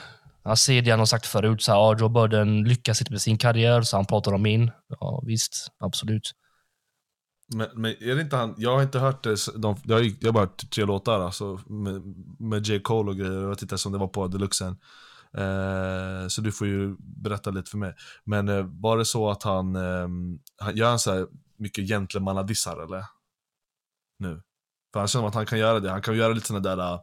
[0.45, 1.63] Han säger det han har sagt förut.
[1.63, 4.71] Så här, ja, Joe Budden lyckas inte med sin karriär, så han pratar om min.
[5.01, 6.33] Ja, visst, absolut.
[7.55, 10.29] Men, men är det inte han, jag har inte hört det, de, jag, har, jag
[10.29, 12.03] har bara hört tre låtar alltså, med,
[12.39, 12.81] med J.
[12.81, 14.77] Cole och grejer, jag vet inte ens om det var på deluxen.
[15.37, 17.95] Eh, så du får ju berätta lite för mig.
[18.25, 21.27] Men eh, var det så att han, ehm, han gör han så här
[21.59, 23.05] mycket gentlemannadissar eller?
[24.19, 24.43] Nu?
[24.93, 27.01] För han känner att han kan göra det, han kan göra lite sådana där, äh,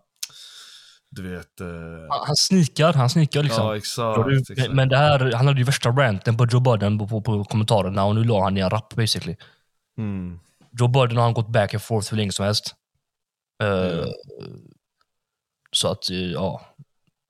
[1.09, 1.67] du vet, eh,
[2.09, 3.65] Han, han snikar, han snikar liksom.
[3.65, 4.19] ja exakt.
[4.27, 4.71] Men- exakt.
[4.73, 8.03] Men det här, han hade ju värsta ranten på Joe Budden på, på, på kommentarerna
[8.05, 9.35] och nu la han i en rap basically.
[9.97, 10.39] Mm.
[10.79, 12.75] Joe Budden har han gått back and forth hur länge som helst.
[13.63, 14.05] Eh, Ja.
[15.71, 16.61] Så att, ja.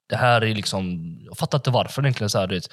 [0.10, 2.30] Det här är liksom, jag fattar inte varför egentligen.
[2.30, 2.70] Så här, du vet.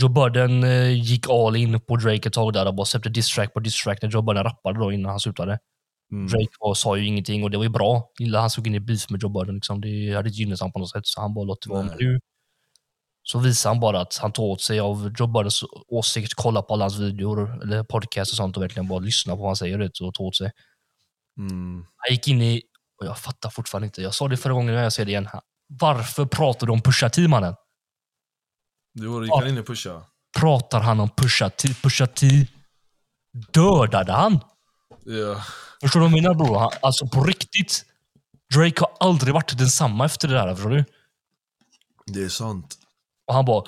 [0.00, 3.54] Joe Budden eh, gick all in på Drake ett tag där och bara släppte diss-track
[3.54, 5.58] på diss-track när Joe Budden rappade då innan han slutade.
[6.12, 6.26] Mm.
[6.26, 8.10] Drake var, sa ju ingenting och det var ju bra.
[8.34, 9.54] Han såg in i beef med Joe Budden.
[9.54, 9.80] Liksom.
[9.80, 11.82] Det hade inte gynnat honom på något sätt, så han bara låt det vara.
[11.82, 12.20] Nu
[13.28, 16.74] så visar han bara att han tar åt sig av Joe Buddens åsikt, kollar på
[16.74, 19.80] alla hans videor eller podcast och sånt och verkligen bara lyssnar på vad han säger
[19.80, 20.50] och tar åt sig.
[21.38, 21.84] Mm.
[21.96, 22.62] Han gick in i,
[23.00, 25.28] och jag fattar fortfarande inte, jag sa det förra gången och jag säger det igen.
[25.68, 27.54] Varför pratar du om Pusha T mannen?
[29.00, 30.02] Du var- han in och pusha?
[30.38, 31.68] Pratar han om Pusha T?
[31.82, 32.46] Pusha T
[33.52, 34.40] dödade han.
[35.04, 35.42] Ja.
[35.80, 36.58] Förstår du vad jag menar bror?
[36.58, 37.84] Han- Alltså på riktigt.
[38.54, 40.84] Drake har aldrig varit densamma efter det där, förstår du?
[42.06, 42.78] Det är sant.
[43.26, 43.64] Och han bara,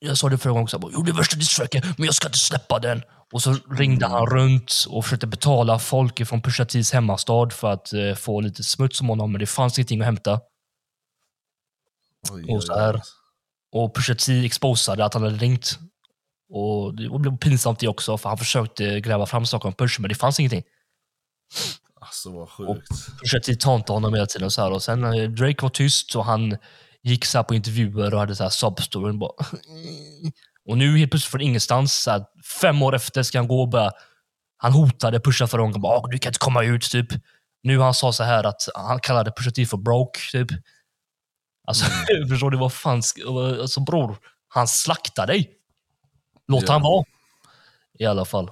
[0.00, 2.78] jag sa det förra gången också, det är värsta distracken, men jag ska inte släppa
[2.78, 3.02] den.
[3.32, 7.92] Och så ringde han runt och försökte betala folk från Pusha T's hemmastad för att
[7.92, 10.40] eh, få lite smuts om honom, men det fanns ingenting att hämta.
[12.30, 13.02] Oj, Och så här.
[13.74, 15.78] Och Pusha T exposade att han hade ringt.
[16.50, 20.08] Och det blev pinsamt det också, för han försökte gräva fram saker om Pusha, men
[20.08, 20.62] det fanns ingenting.
[22.00, 22.88] Alltså vad sjukt.
[23.20, 24.46] Pusha T tantade honom hela tiden.
[24.46, 24.72] Och så här.
[24.72, 26.56] Och sen eh, Drake var tyst och han
[27.02, 29.18] gick så här på intervjuer och hade så här substoryn.
[29.18, 29.30] Bara.
[30.68, 32.24] Och nu helt plötsligt från ingenstans, så här,
[32.60, 33.90] fem år efter, ska han gå och börja...
[34.56, 35.80] Han hotade Pusha förra gången.
[35.80, 37.06] Bara, "Ah, du kan inte komma ut, typ.
[37.62, 40.48] Nu han sa så här att han kallade Pusha T för broke, typ.
[41.64, 41.84] Alltså,
[42.28, 43.02] förstår du vad fan...
[43.60, 44.16] Alltså bror,
[44.48, 45.50] han slaktar dig.
[46.48, 46.72] Låt Ja.
[46.72, 47.04] han vara.
[47.98, 48.50] I alla fall.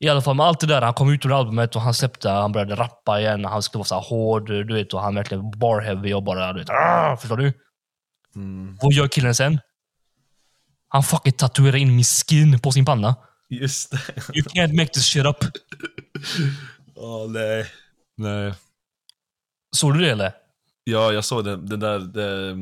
[0.00, 2.28] I alla fall med allt det där, han kom ut ur albumet och han släppte,
[2.30, 5.50] han började rappa igen, han skulle vara så här hård, du vet, och han verkligen
[5.58, 7.52] bar heavy och bara, du vet, "Arr!" förstår du?
[8.36, 8.78] Mm.
[8.80, 9.60] Vad gör killen sen?
[10.88, 13.14] Han fucking tatuerar in min skin på sin panna.
[13.48, 13.98] Just det.
[14.38, 15.36] You can't make this shit up.
[16.96, 17.66] Åh nej.
[18.16, 18.54] Nej.
[19.76, 20.32] Såg du det eller?
[20.84, 22.56] Ja, jag såg den, den där, det,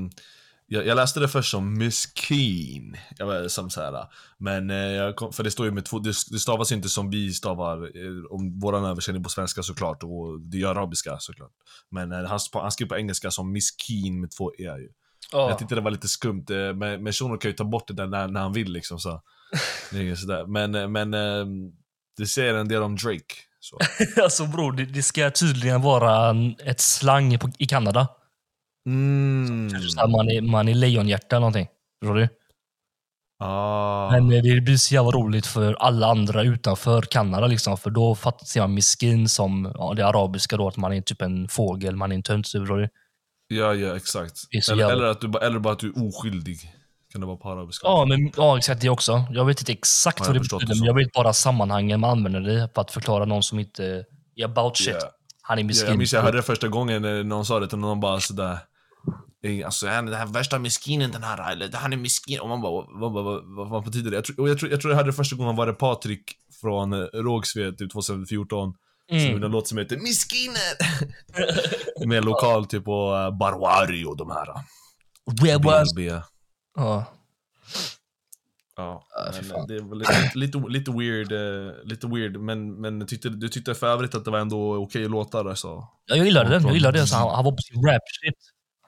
[0.66, 2.96] jag, jag läste det först som Miss Keen.
[3.18, 4.06] Jag var som så här,
[4.38, 7.10] men eh, kom, för det står ju med två, det, det stavas ju inte som
[7.10, 11.52] vi stavar, eh, om våran översättning på svenska såklart, och det är arabiska såklart.
[11.90, 14.88] Men eh, han, han skrev på engelska som Miss Keen med två e ju.
[15.32, 18.06] Jag tyckte det var lite skumt, men, men Shuno kan ju ta bort det där
[18.06, 19.22] när, när han vill liksom så.
[19.90, 20.46] Det är sådär.
[20.46, 21.10] Men, men
[22.16, 23.34] det säger en del om Drake.
[23.64, 23.78] Så.
[24.22, 28.08] alltså bror, det, det ska tydligen vara ett slang på, i Kanada.
[28.86, 29.70] Mm.
[29.70, 31.68] Så man, är, man är lejonhjärta eller någonting.
[32.00, 32.28] Förstår du?
[33.38, 34.10] Ah.
[34.10, 38.14] Men eh, det blir så jävla roligt för alla andra utanför Kanada, liksom, för då
[38.14, 42.12] fattar man miskin som ja, det arabiska, då, att man är typ en fågel, man
[42.12, 42.48] är en tönt.
[42.48, 42.88] förstår du?
[43.48, 44.40] Ja, ja, exakt.
[44.70, 46.58] Eller, eller, att du, eller bara att du är oskyldig.
[47.12, 47.86] Kan det vara på arabiska?
[47.86, 49.24] Ja, men, ja, exakt det också.
[49.30, 52.40] Jag vet inte exakt Har vad det betyder, men jag vet bara sammanhangen man använder
[52.40, 54.04] det för att förklara någon som inte
[54.36, 54.88] är about shit.
[54.88, 55.02] Yeah.
[55.42, 55.88] Han är Ja, miskin.
[55.88, 58.58] jag minns jag hörde det första gången när någon sa det till någon bara sådär
[59.44, 62.40] "Ey, Alltså han är den här värsta miskinen den här, eller han är miskin.
[62.40, 64.16] Och man bara, vad, vad, vad, vad, betyder det?
[64.16, 66.22] Jag tror, och jag, tror, jag tror jag hörde det första gången var det Patrik
[66.60, 68.74] från eh, Rågsved, typ 2014.
[69.08, 69.32] Som Mm.
[69.32, 70.76] gjorde en låt som heter Miskinen!
[72.08, 74.46] Med lokal typ på uh, Barwari och de här.
[75.42, 75.88] Where was...
[76.76, 77.06] Ja.
[78.76, 83.28] Ja, men eh, det var lite, lite, lite weird, eh, lite weird, men, men tyckte,
[83.28, 85.68] du tyckte för övrigt att det var ändå okej låtar alltså?
[86.06, 86.62] Ja, jag gillade den.
[86.62, 87.06] Jag gillade det.
[87.06, 88.38] Så han, han var på sin rap shit.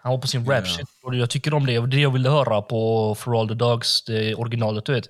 [0.03, 0.87] Han var på sin rap shit.
[1.03, 1.87] Och jag tycker om det.
[1.87, 5.05] Det jag ville höra på For All The Dogs, det originalet, du vet.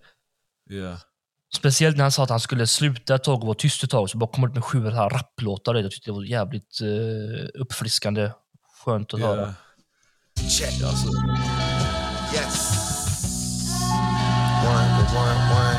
[0.70, 0.98] Yeah.
[1.54, 4.10] Speciellt när han sa att han skulle sluta ett tag och vara tyst ett tag,
[4.10, 5.74] så bara kom ut med sju här rapplåtar.
[5.74, 8.30] Jag tyckte det var jävligt eh, uppfriskande.
[8.84, 9.40] Skönt att höra.
[9.40, 9.54] Yeah.
[10.48, 10.82] Check.
[10.82, 11.08] Alltså,
[12.34, 13.80] Yes.
[14.66, 15.78] One, one, one.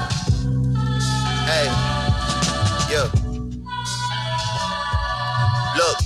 [1.43, 1.67] Hey.
[2.87, 3.11] Yeah.
[5.75, 5.97] Look,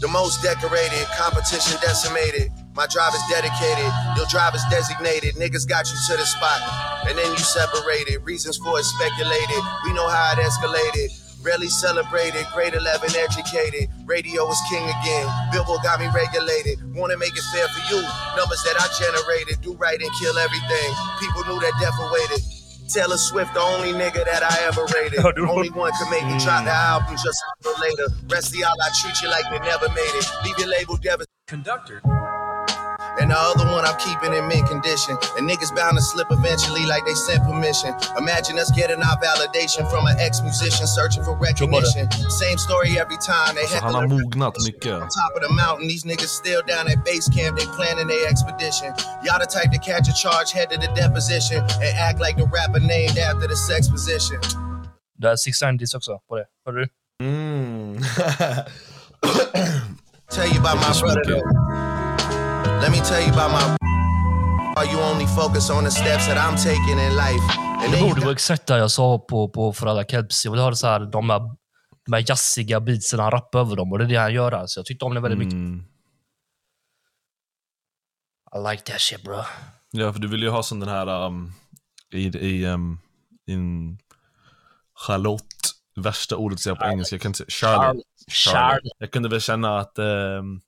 [0.00, 2.50] the most decorated, competition decimated.
[2.74, 5.34] My drive is dedicated, your drive is designated.
[5.34, 6.60] Niggas got you to the spot,
[7.06, 8.24] and then you separated.
[8.24, 9.62] Reasons for it speculated.
[9.84, 11.27] We know how it escalated.
[11.42, 13.88] Rarely celebrated, grade 11 educated.
[14.06, 15.26] Radio is king again.
[15.52, 16.78] Billboard got me regulated.
[16.94, 18.02] Wanna make it fair for you.
[18.36, 19.60] Numbers that I generated.
[19.62, 20.90] Do right and kill everything.
[21.20, 22.42] People knew that death awaited.
[22.88, 25.20] Taylor Swift, the only nigga that I ever rated.
[25.20, 26.88] Oh, only one could make me drop the mm.
[26.88, 28.14] album just a little later.
[28.28, 30.26] Rest of y'all, I treat you like they never made it.
[30.44, 31.28] Leave your label devastated.
[31.46, 32.02] Conductor.
[33.20, 35.14] And the other one I'm keeping in mint condition.
[35.36, 37.90] And niggas bound to slip eventually like they sent permission.
[38.16, 42.04] Imagine us getting our validation from an ex-musician searching for recognition.
[42.30, 43.52] Same story every time.
[43.54, 44.92] They alltså heckle han har mognat mycket.
[44.94, 48.24] on top of the mountain, these niggas still down at base camp, they planning their
[48.32, 48.88] expedition.
[49.24, 52.46] Y'all the type to catch a charge, head to the deposition, and act like the
[52.56, 54.38] rapper named after the sex position.
[55.20, 56.44] Det är Six Nineties också på det.
[56.66, 56.88] Hörde du?
[57.24, 57.98] Mm.
[60.30, 61.24] Tell you about my Just brother.
[61.24, 61.44] smoke it.
[61.44, 61.97] though.
[62.82, 63.76] Let me tell you about my.
[64.76, 67.44] Are you only focus on the steps that I'm taking in life?
[67.82, 70.44] And Det borde vara exakt det jag sa på, på För alla Kelps.
[70.44, 71.40] Jag vill höra så här, de, här,
[72.06, 73.92] de här jazziga beatsen, han rappar över dem.
[73.92, 74.52] Och det är det han gör.
[74.52, 74.80] Alltså.
[74.80, 75.52] Jag tyckte om det väldigt mycket.
[75.52, 75.84] Mm.
[78.54, 79.40] I like that shit bro.
[79.90, 81.52] Ja, för du vill ju ha sån den här um,
[82.12, 83.00] i, i, um,
[83.46, 83.98] in
[85.06, 85.44] Charlotte,
[85.96, 88.04] värsta ordet att säga på engelska, jag kan inte säga Charlotte.
[88.28, 88.92] Charlotte.
[88.98, 90.60] Jag kunde väl känna att um,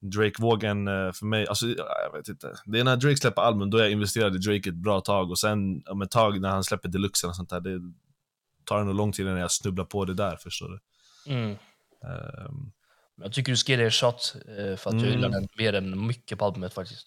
[0.00, 2.54] Drake-vågen eh, för mig, alltså jag vet inte.
[2.66, 5.38] Det är när Drake släpper album, då jag investerad i Drake ett bra tag och
[5.38, 7.80] sen om ett tag när han släpper deluxen och sånt där, det
[8.64, 10.80] tar ändå lång tid innan jag snubblar på det där, förstår du.
[11.32, 11.50] Mm.
[11.50, 12.72] Ehm,
[13.22, 14.34] Jag tycker du ska ge det en shot.
[14.48, 15.10] eh, För att jag Mm.
[15.10, 17.06] gillar den mer än mycket på albumet faktiskt.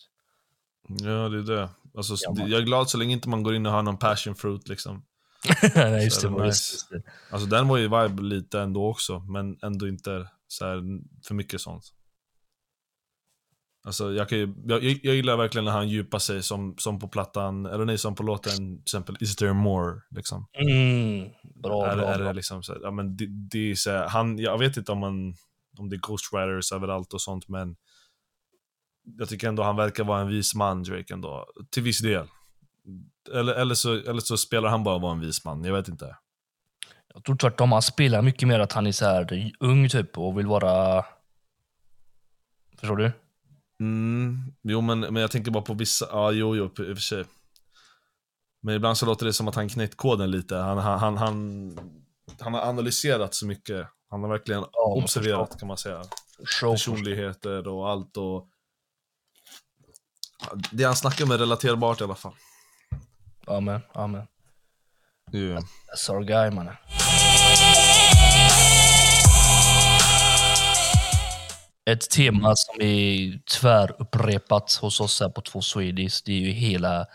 [0.87, 1.69] ja, det är det.
[1.97, 2.49] Alltså, Ja, man.
[2.49, 5.05] jag är glad så länge inte man går in och har någon passion fruit liksom.
[5.75, 6.27] Nej, just det.
[6.29, 6.45] det nice.
[6.45, 7.01] just det.
[7.31, 10.81] Alltså den var ju vibe lite ändå också, men ändå inte så här
[11.27, 11.83] för mycket sånt.
[13.83, 17.07] Alltså jag, kan ju, jag, jag gillar verkligen när han djupar sig som, som på
[17.07, 20.01] plattan, eller nej, som på låten till exempel Is there more?
[20.09, 20.47] Liksom.
[20.53, 21.29] Mm.
[21.63, 24.37] Bra, är, bra, är det liksom så ja men det, det är så här, han,
[24.37, 25.35] jag vet inte om man,
[25.77, 27.75] om det är ghostwriters överallt och sånt, men
[29.03, 32.27] jag tycker ändå han verkar vara en vis man, Drake ändå, till viss del.
[33.33, 36.15] Eller, eller, så, eller så spelar han bara vara en vis man, jag vet inte.
[37.13, 37.71] Jag tror tvärtom.
[37.71, 41.05] Han spelar mycket mer att han är så här ung typ och vill vara...
[42.79, 43.11] Förstår du?
[43.81, 46.95] Mm, jo, men, men jag tänker bara på vissa, ja jo, jo, i och för
[46.95, 47.25] sig.
[48.61, 50.55] Men ibland så låter det som att han knäckt koden lite.
[50.55, 51.79] Han, han, han, han,
[52.39, 53.87] han har analyserat så mycket.
[54.09, 56.03] Han har verkligen observerat kan man säga.
[56.61, 58.47] Personligheter och allt och...
[60.71, 62.35] Det han snackar med är relaterbart i alla fall.
[63.47, 64.27] Amen, amen.
[65.33, 65.61] Yeah.
[65.61, 66.75] That's our guy mannen.
[71.89, 76.51] Ett tema som är tyvärr upprepat hos oss här på två Swedish, det är ju
[76.51, 77.05] hela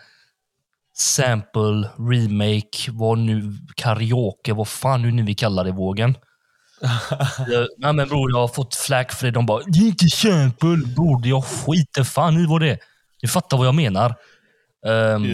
[0.96, 6.16] sample, remake, vad nu, karaoke, vad fan nu ni vill kalla det vågen.
[7.48, 9.30] Jag- Nej men bror, jag har fått flack för det.
[9.32, 12.78] De bara, det är inte sample bror, jag skiter fan i vad det är.
[13.22, 14.14] Ni fattar vad jag menar.
[14.86, 15.24] Ehm,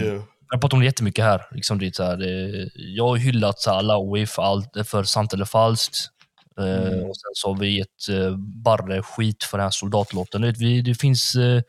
[0.49, 1.41] Jag har pratat om det jättemycket här.
[1.51, 5.33] Liksom det så här det, jag har hyllat så här Alawi för, allt, för sant
[5.33, 5.95] eller falskt.
[6.59, 10.41] Eh, och sen så har vi gett uh, Barre skit för den här soldatlåten.
[10.85, 11.35] Det finns...
[11.35, 11.61] Uh,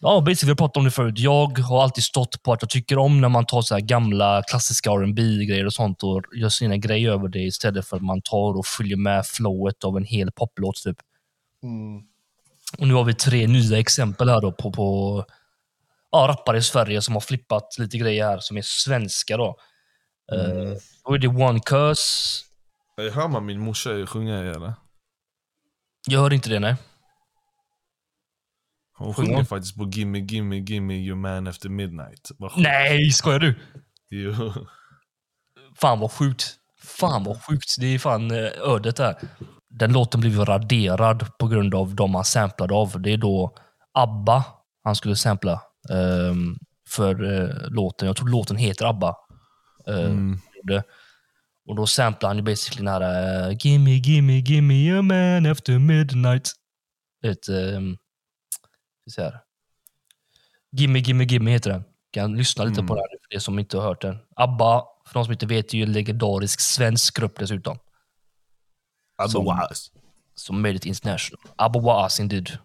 [0.00, 1.18] ja, basically, vi har pratat om det förut.
[1.18, 4.42] Jag har alltid stått på att jag tycker om när man tar så här gamla
[4.42, 8.22] klassiska rb grejer och sånt och gör sina grejer över det istället för att man
[8.22, 10.76] tar och följer med flowet av en hel poplåt.
[10.84, 10.96] Typ.
[12.78, 15.24] Och nu har vi tre nya exempel här då på, på
[16.10, 19.56] ja, rappare i Sverige som har flippat lite grejer här som är svenska då.
[20.32, 20.72] Eh,
[21.04, 22.47] då är det One Curse.
[22.98, 24.74] Hör man min morsa sjunga eller?
[26.08, 26.76] Jag hör inte det, nej.
[28.98, 29.46] Hon Sjunger hon?
[29.46, 32.30] faktiskt på Gimme Gimme Gimme Your Man After Midnight.
[32.56, 33.54] Nej, skojar du?
[34.10, 34.52] Jo.
[35.76, 36.54] Fan vad sjukt.
[36.82, 37.76] Fan vad sjukt.
[37.80, 39.16] Det är fan eh, ödet där.
[39.70, 43.02] Den låten blev raderad på grund av de han samplade av.
[43.02, 43.54] Det är då
[43.94, 44.44] ABBA
[44.84, 46.56] han skulle sampla ehm,
[46.90, 48.06] för eh, låten.
[48.06, 49.16] Jag tror låten heter ABBA.
[49.86, 50.38] Eh, Mm.
[51.68, 55.78] Och då samplar han ju basically den här uh, Gimme, gimme, gimme your man after
[55.78, 56.52] midnight.
[57.24, 57.96] Ett, um,
[59.10, 59.40] så här.
[60.72, 61.84] Gimme, gimme, gimme heter den.
[62.12, 64.18] Kan lyssna lite på den för er som inte har hört den.
[64.36, 67.78] ABBA, för de som inte vet, är ju en legendarisk svensk grupp dessutom.
[69.22, 69.90] Otherwise.
[70.34, 71.40] Som made it international.
[71.56, 72.58] ABBA was indeed.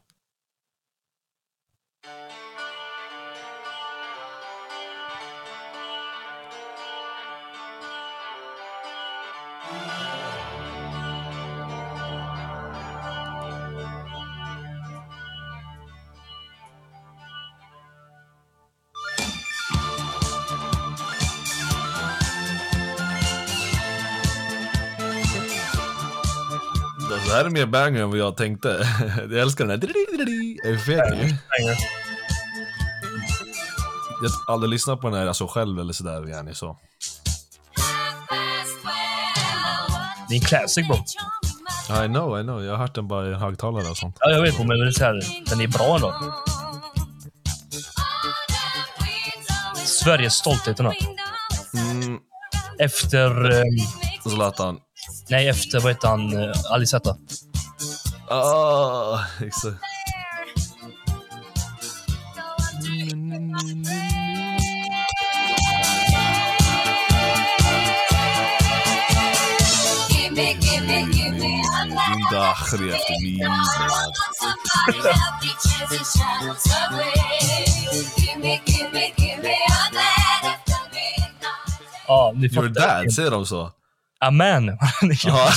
[27.33, 28.87] Det här är mer banger än vad jag tänkte.
[29.17, 29.89] Jag älskar den här
[30.73, 31.37] effekten.
[34.21, 36.29] Jag har aldrig lyssnat på den här alltså själv eller sådär.
[36.29, 36.77] Yani, så.
[40.29, 40.95] Det är en classic bro.
[42.05, 42.63] I know, I know.
[42.63, 44.17] Jag har hört den bara i högtalare och sånt.
[44.19, 46.33] Ja, jag vet, men det är så här, den är bra ändå.
[49.85, 50.79] Sveriges stolthet.
[50.79, 50.93] Mm,
[52.79, 53.51] Efter...
[53.51, 54.79] ehm, Zlatan.
[55.29, 56.33] Nej, efter vad heter han?
[56.33, 57.17] Uh, Ali Zeta.
[58.29, 59.77] Ah, exakt.
[72.31, 73.67] Dakhri efter midnatt.
[82.07, 83.03] Ja, ni Your fattar.
[83.03, 83.71] dad, säger de så?
[84.27, 84.77] Amen.
[85.25, 85.49] Ja.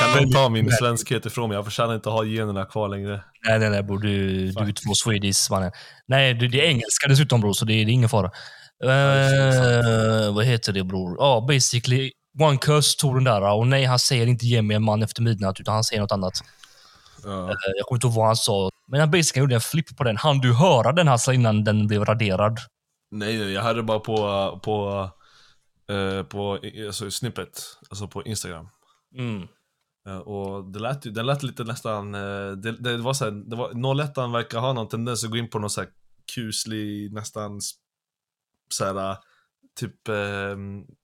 [0.00, 1.56] kan någon ta min svenskhet ifrån mig?
[1.56, 3.24] Jag förtjänar inte att ha generna kvar längre.
[3.48, 3.98] nej, nej, nej bror.
[3.98, 5.72] Du, du är två Swedish mannen.
[6.06, 8.30] Nej, det, det är engelska dessutom bror, så det, det är ingen fara.
[8.84, 11.16] Eh, vad heter det bror?
[11.18, 12.10] Ja, basically.
[12.40, 15.22] One Curse tog den där och nej, han säger inte ge mig en man efter
[15.22, 16.32] midnatt, utan han säger något annat.
[17.24, 17.30] Ja.
[17.30, 18.70] Eh, jag kommer inte ihåg vad han sa.
[18.88, 20.16] Men han basically gjorde en flipp på den.
[20.16, 22.58] Han du höra den här innan den blev raderad?
[23.12, 24.14] Nej, jag hörde bara på,
[24.62, 25.10] på,
[25.94, 28.68] eh, på alltså, snippet, alltså på Instagram.
[29.18, 29.48] Mm.
[30.08, 33.30] Eh, och det lät, ju- det lät lite nästan, eh, det, det var så här,
[33.32, 35.90] det var, 01 verkar ha någon tendens att gå in på någon så här
[36.34, 37.72] kuslig, nästan s-
[38.68, 39.16] så här, eh,
[39.80, 40.56] typ eh,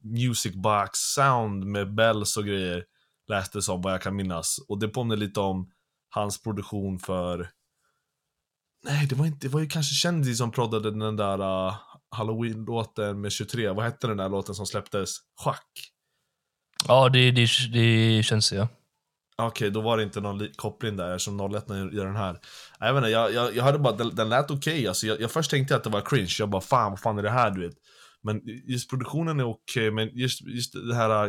[0.02, 2.84] music box sound med bells och grejer.
[3.28, 4.58] Läste som vad jag kan minnas.
[4.68, 5.70] Och det påminner lite om
[6.10, 7.50] hans produktion för
[8.84, 11.74] Nej, det var inte, det var ju kanske Kändis som proddade den där uh,
[12.10, 13.68] Halloween-låten med 23.
[13.70, 15.16] Vad hette den där låten som släpptes?
[15.44, 15.66] Schack?
[16.88, 18.68] Ja, det, det, det känns det, ja.
[19.42, 22.38] Okej, då var det inte någon li- koppling där som 01 när gör den här.
[22.80, 25.06] Jag vet inte, jag, jag, jag hörde bara, den, den lät okej alltså.
[25.06, 27.30] Jag, jag först tänkte att det var cringe, jag bara fan vad fan är det
[27.30, 27.74] här du vet.
[28.22, 31.28] Men just produktionen är okej, men just, just det här...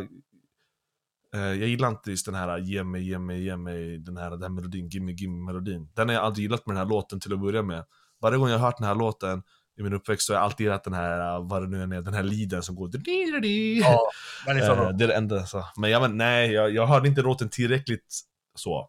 [1.34, 4.30] eh, jag gillar inte just den här ge mig, ge mig, ge mig, den här,
[4.30, 5.90] den här melodin, gimme, gimme melodin.
[5.94, 7.84] Den har jag aldrig gillat med den här låten till att börja med.
[8.22, 9.42] Varje gång jag har hört den här låten
[9.80, 11.92] i min uppväxt så har jag alltid gillat den här, eh, vad det nu än
[11.92, 12.90] är, den här leaden som går...
[13.82, 14.10] Ja,
[14.46, 14.92] den är så Eh, bra.
[14.92, 15.46] det är det enda.
[15.46, 15.64] Så.
[15.76, 18.20] Men jag, men, nej, jag, jag hörde inte låten tillräckligt
[18.54, 18.88] så.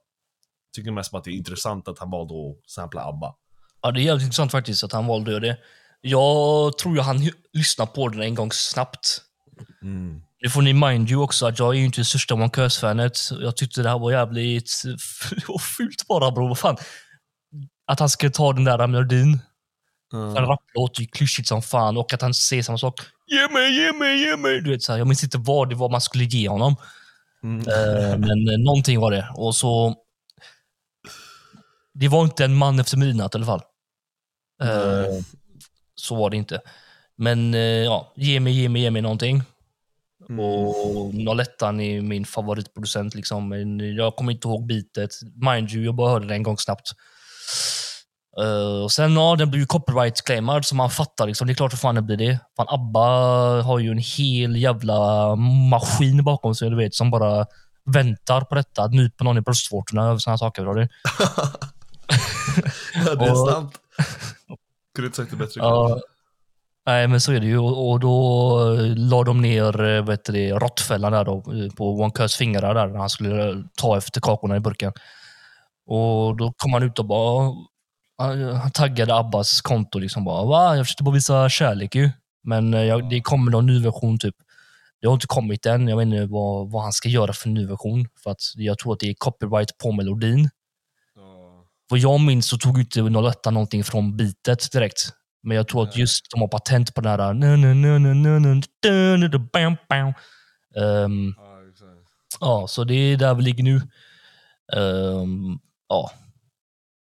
[0.76, 3.36] Tycker mest att det är intressant att han valde att sampla ABBA.
[3.82, 5.58] Ja, det är jävligt intressant faktiskt att han valde det.
[6.02, 9.22] Jag tror jag han lyssna på den en gång snabbt.
[9.82, 10.22] Mm.
[10.42, 13.18] Nu får ni mind you också att jag är ju inte största One Curse-fanet.
[13.42, 14.72] Jag tyckte det här var jävligt
[15.78, 16.48] fult bara bror.
[16.48, 16.78] Vad fan.
[17.88, 19.40] Att han skulle ta den där melodin.
[20.12, 23.00] En rapplåt är ju klyschigt som fan och att han säger samma sak.
[23.28, 24.62] Ge mig, ge mig, ge mig.
[24.62, 26.76] Du vet, så här, jag minns inte vad det var man skulle ge honom.
[27.44, 27.60] Mm.
[27.60, 29.30] Eh, men eh, någonting var det.
[29.36, 29.96] Och så...
[31.94, 33.62] Det var inte en man efter midnatt i alla fall.
[34.64, 35.24] Eh, Nej.
[35.96, 36.62] så var det inte.
[37.16, 37.54] Men
[37.84, 39.44] ja, ge mig, ge mig, ge mig någonting.
[40.30, 40.40] Mm.
[40.40, 43.16] Och Nolettan är min favoritproducent.
[43.16, 43.54] Liksom.
[43.98, 45.10] Jag kommer inte ihåg bitet.
[45.36, 46.92] Mind you, jag bara hörde det en gång snabbt.
[48.40, 51.48] Eh, och sen, ja, den blir ju copyright-claimad, så man fattar liksom.
[51.48, 52.40] Det är klart att fan det blir det.
[52.58, 53.08] Fan, ABBA
[53.62, 55.36] har ju en hel jävla
[55.70, 57.46] maskin bakom sig, du vet, som bara
[57.86, 58.84] väntar på detta.
[58.84, 60.90] Att nypa någon i bröstvårtorna och sådana saker.
[63.06, 63.80] Ja, det är sant.
[64.96, 65.62] Kunde inte sagt det bättre.
[65.62, 66.00] Ja.
[66.86, 67.58] Nej, men så är det ju.
[67.58, 71.44] Och, och då eh, la de ner eh, heter det, råttfällan där då,
[71.78, 74.94] på Wonkas fingrar där när han skulle ta efter kakorna i burken.
[75.88, 77.52] Och då kom han ut och bara...
[78.62, 80.46] Han taggade Abbas konto liksom bara.
[80.46, 80.76] Va?
[80.76, 82.10] Jag försökte bara visa kärlek ju.
[82.44, 84.36] Men eh, jag, det kommer någon ny version typ.
[85.02, 85.88] Det har inte kommit än.
[85.88, 88.08] Jag vet inte vad, vad han ska göra för ny version.
[88.24, 90.50] För att jag tror att det är copyright på melodin.
[91.16, 91.66] Ja.
[91.90, 95.10] Vad jag minns så tog inte 01 någonting från bitet direkt.
[95.44, 97.34] Men jag tror att just de har patent på den här...
[100.76, 101.36] Ehm,
[102.40, 103.82] Ja, så det är där vi ligger nu.
[104.74, 105.60] Ehm,
[105.90, 106.12] ja,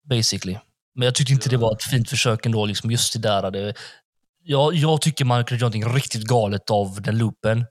[0.10, 0.58] basically.
[0.96, 3.52] Men jag tyckte inte det var ett fint försök ändå, liksom just det där.
[3.52, 3.74] Det,
[4.44, 7.66] jag, jag tycker man kunde göra någonting riktigt galet av den loopen.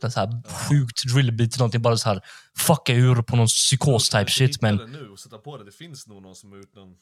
[0.00, 2.20] Den så här sjukt drillbeat, någonting bara så här
[2.58, 4.62] fucka ur på någon psykos type shit.
[4.62, 5.64] Men det nu och sätta på det.
[5.64, 6.94] Det finns nog någon som har gjort någon...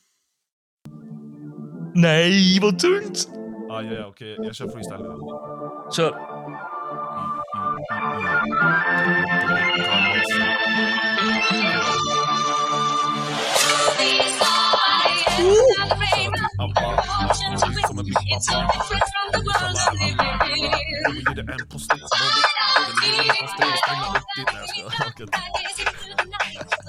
[1.94, 3.28] nej, vad tungt!
[3.70, 4.36] Ah, ja, ja, okej.
[4.38, 5.08] Jag kör freestyle nu.
[5.96, 6.12] Kör.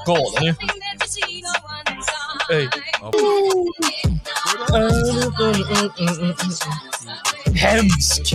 [0.06, 0.56] Galen ju.
[2.52, 2.70] Ey.
[7.56, 8.34] Hemsk!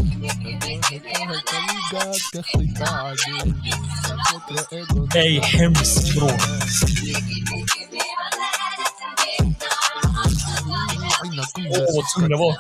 [5.15, 6.39] Ey, hemsk bror.
[11.25, 12.57] Åh, vad tung den var.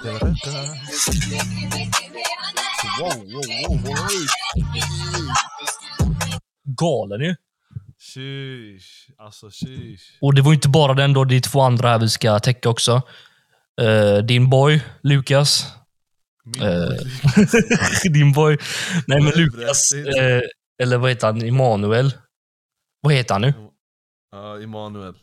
[6.64, 7.34] Galen ju.
[7.98, 9.10] Sheesh.
[9.18, 10.02] Alltså sheesh.
[10.20, 12.38] Och det var ju inte bara den då, det är två andra här vi ska
[12.38, 13.02] täcka också.
[13.80, 15.66] Eh, din boy, Lukas.
[16.60, 16.88] Eh,
[18.12, 18.58] din boy.
[19.06, 19.42] Nej men Vad är det?
[19.42, 20.40] Lukas, eh,
[20.82, 21.42] eller vad heter han?
[21.42, 22.14] Emanuel.
[23.00, 23.54] Vad heter han nu?
[24.32, 25.14] Ja, Emanuel.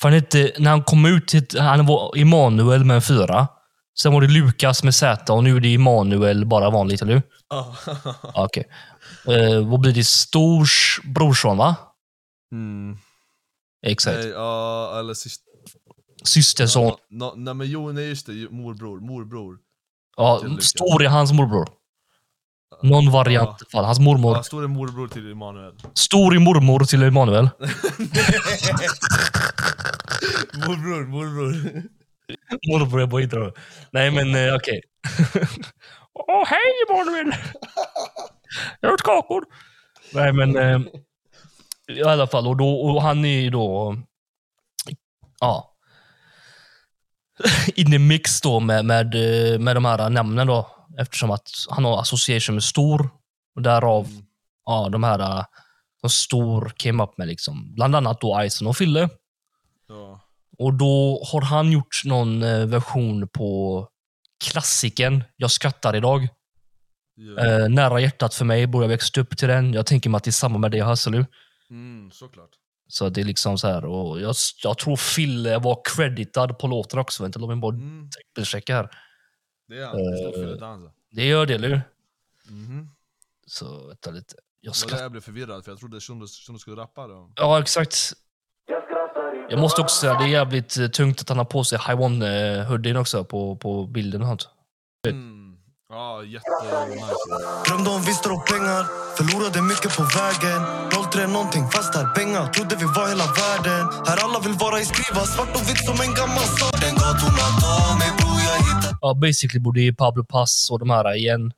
[0.00, 3.48] Fan inte, när han kom ut, han var Emanuel med en fyra.
[3.98, 7.22] Sen var det Lukas med Z och nu är det Emanuel bara vanligt, eller hur?
[7.48, 7.76] Ja.
[8.22, 8.68] Ja, Okej.
[9.26, 10.04] Eh, vad blir det?
[10.04, 11.76] Stors brorson, va?
[12.52, 12.98] Mm.
[13.86, 14.24] Exakt.
[14.24, 15.42] Ja, eller sist...
[16.24, 16.92] Systerson.
[17.08, 18.32] Ja, nej men jo, nej just det.
[18.50, 19.00] Morbror.
[19.00, 19.58] Morbror.
[20.16, 20.42] Ja.
[20.60, 21.68] Stor är hans morbror.
[22.82, 23.84] Någon variant alla fall.
[23.84, 24.36] Hans mormor.
[24.36, 25.72] Ja, stor är morbror till Emanuel.
[25.94, 27.48] Stor är mormor till Emanuel.
[30.66, 31.82] morbror, morbror.
[32.70, 33.52] Morbror är bara inte
[33.90, 34.80] Nej, men eh, okej.
[36.14, 37.34] Åh, hej Emanuel!
[38.80, 39.44] Jag har gjort kakor.
[40.14, 40.80] Nej, men eh,
[41.88, 42.46] i alla fall.
[42.46, 43.96] Och, då, och han är ju då...
[45.40, 45.76] Ja.
[47.74, 50.70] In i mix då med, med, eh, med de här namnen då.
[50.98, 53.10] Eftersom att han har association med stor.
[53.56, 54.22] Och därav Mm.
[54.66, 55.44] ja, de här
[56.00, 57.28] som stor came up med.
[57.28, 57.74] liksom.
[57.74, 59.08] Bland annat då Ison och Fille.
[59.88, 60.20] Ja.
[60.58, 63.88] Och då har han gjort någon eh, version på
[64.44, 66.28] klassiken Jag skrattar idag.
[67.14, 67.46] ja.
[67.46, 69.72] Eh, nära hjärtat för mig, borde jag växt upp till den.
[69.72, 71.24] Jag tänker mig att det är samma med det Hasselu.
[71.70, 72.50] Mm, såklart.
[72.88, 73.84] Så det är liksom så här.
[73.84, 77.22] Och jag, jag tror Fille var creditad på låten också.
[77.22, 78.88] Vänta, låt mig bara Mm, trippelchecka här.
[79.68, 80.84] det är han.
[80.84, 80.90] Eh.
[81.10, 81.80] Det gör det, eller hur?
[82.48, 82.90] Mhm.
[83.46, 84.34] Så vänta lite.
[84.60, 84.96] Jag Det var skrattar.
[84.96, 86.26] där jag blev förvirrad, för jag trodde Shundo
[86.58, 87.30] skulle rappa då.
[87.36, 88.12] Ja, exakt.
[89.48, 92.96] Jag måste också säga, det är jävligt eh, tungt att han har på sig Haiwan-hoodien
[93.00, 94.48] också på, på bilden och sånt.
[95.08, 95.40] Mm.
[95.88, 97.14] Ja, jättenice.
[97.66, 98.82] Drömde om vinster och pengar,
[99.16, 100.60] förlorade mycket på vägen
[101.12, 104.84] 03 någonting fast här, pengar, trodde vi var hela världen Här alla vill vara i
[104.84, 108.98] skriva, svart och vitt som en gammal stad Den gatorna tar mig bror, jag hittar
[109.00, 111.52] Ja, basically borde ju Pablo Pass och de här igen.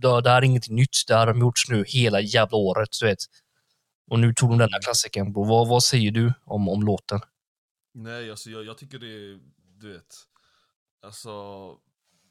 [0.00, 1.06] Det, här är ingenting nytt.
[1.06, 3.18] Det här har de gjorts nu hela jävla året, du vet.
[4.10, 5.44] Och nu tog de denna klassikern, bro.
[5.44, 7.20] Vad, vad säger du om, om låten?
[7.94, 10.14] Nej, alltså jag, jag tycker det är, du vet,
[11.02, 11.32] alltså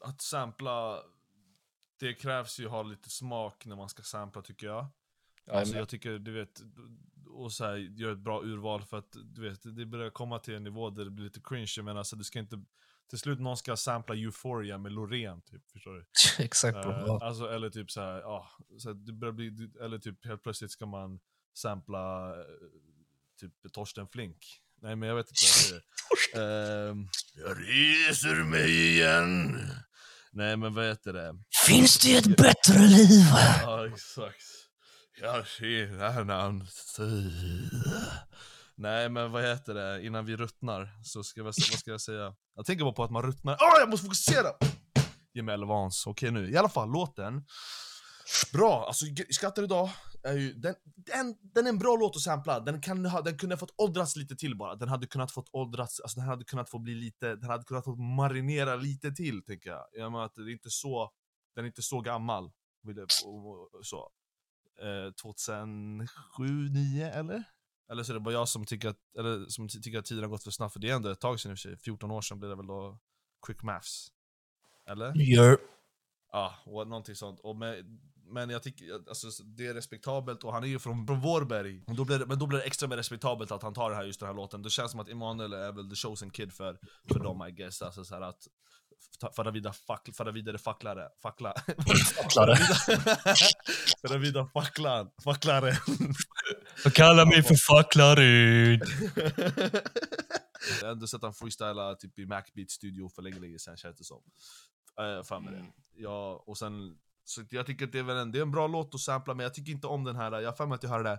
[0.00, 0.98] att sampla,
[2.00, 4.86] det krävs ju ha lite smak när man ska sampla tycker jag.
[5.50, 6.62] Alltså jag tycker, du vet,
[7.26, 10.54] och så här, gör ett bra urval för att, du vet, det börjar komma till
[10.54, 12.64] en nivå där det blir lite cringe, men alltså du ska inte,
[13.12, 16.04] till slut någon ska sampla Euphoria med Loreen typ, förstår du?
[16.44, 17.18] Exakt, Ja.
[17.22, 20.70] alltså, eller typ så här, ja, så här, det börjar bli, eller typ helt plötsligt
[20.70, 21.20] ska man
[21.54, 22.44] sampla eh,
[23.40, 24.46] typ Torsten Flink.
[24.82, 25.40] Nej men jag vet inte
[25.72, 25.80] vad
[26.34, 26.88] det är.
[26.90, 29.58] Ehm, jag reser mig igen.
[30.30, 31.38] Nej men vad heter det?
[31.66, 33.26] Finns det ett bättre liv?
[33.62, 34.42] Ja exakt.
[35.20, 38.02] Jag ser en annan sida.
[38.82, 42.34] Nej men vad heter det, innan vi ruttnar så ska jag, vad ska jag säga?
[42.54, 44.48] Jag tänker bara på att man ruttnar, åh jag måste fokusera!
[45.32, 47.44] Ge mig Elvans, okej nu, i alla fall låten.
[48.52, 49.90] Bra, alltså Skrattar idag,
[50.22, 53.38] är ju, den, den, den är en bra låt att sampla, den, kan ha, den
[53.38, 54.74] kunde ha fått åldras lite till bara.
[54.74, 57.84] Den hade kunnat fått åldras, alltså den hade kunnat få bli lite, den hade kunnat
[57.84, 59.84] få marinera lite till tänker jag.
[59.98, 61.10] I och med att det är inte så,
[61.54, 62.50] den är inte så gammal.
[63.82, 64.10] Så.
[64.82, 66.06] Eh, 2007,
[66.36, 67.44] 2009 eller?
[67.90, 70.24] Eller så är det bara jag som tycker att, eller som ty- tycker att tiden
[70.24, 71.76] har gått för snabbt, för det är ändå ett tag sedan i och för sig,
[71.76, 72.98] 14 år sedan blir det väl då
[73.46, 74.08] quick maths?
[74.86, 75.14] Eller?
[75.14, 75.58] Gör.
[76.32, 77.40] Ja, och någonting sånt.
[77.40, 77.84] Och med,
[78.26, 81.84] men jag tycker, alltså, det är respektabelt och han är ju från, Vårberg.
[81.86, 84.04] Då blir det, men då blir det extra mer respektabelt att han tar det här,
[84.04, 84.62] just den här låten.
[84.62, 86.78] Det känns som att Emanuel är väl the chosen kid för,
[87.12, 87.82] för dem I guess.
[87.82, 88.48] Alltså så att
[89.36, 91.54] föra vidare, fackl, föra vidare facklare, fackla.
[92.16, 92.56] Facklare.
[94.00, 95.76] föra vidare facklan, facklare.
[96.84, 98.24] De kallar mig för facklare.
[100.80, 103.96] Jag har ändå sett han freestyla typ i Macbeat studio för länge, länge sedan känns
[103.98, 104.22] det som.
[104.98, 105.64] Äh, för mig det.
[106.02, 108.66] Ja, och sen, så jag tycker att det är, väl en, det är en bra
[108.66, 110.82] låt att sampla, men jag tycker inte om den här, jag har för mig att
[110.82, 111.18] jag hör det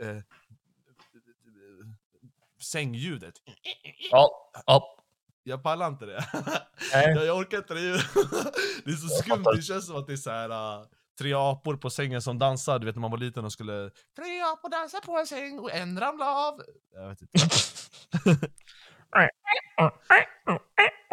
[0.00, 0.22] där eh,
[2.62, 3.34] sängljudet.
[4.10, 4.98] Ja, ja.
[5.44, 6.24] Jag pallar inte det.
[6.92, 8.06] Jag, jag orkar inte det ljudet.
[8.84, 10.50] Det är så skumt, det känns som att det är så här.
[10.50, 10.86] äh,
[11.22, 14.40] Tre apor på sängen som dansar, du vet när man var liten och skulle Tre
[14.40, 16.62] apor dansar på en säng och en ramlar av
[16.94, 17.38] Jag vet inte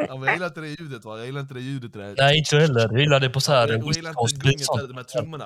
[0.07, 2.15] Ja, men jag gillar inte det ljudet va, jag gillar inte det ljudet där.
[2.17, 2.89] Nej, inte heller.
[2.91, 5.45] Jag gillar det på så här Jag gillar inte gunget, där, de här trummorna.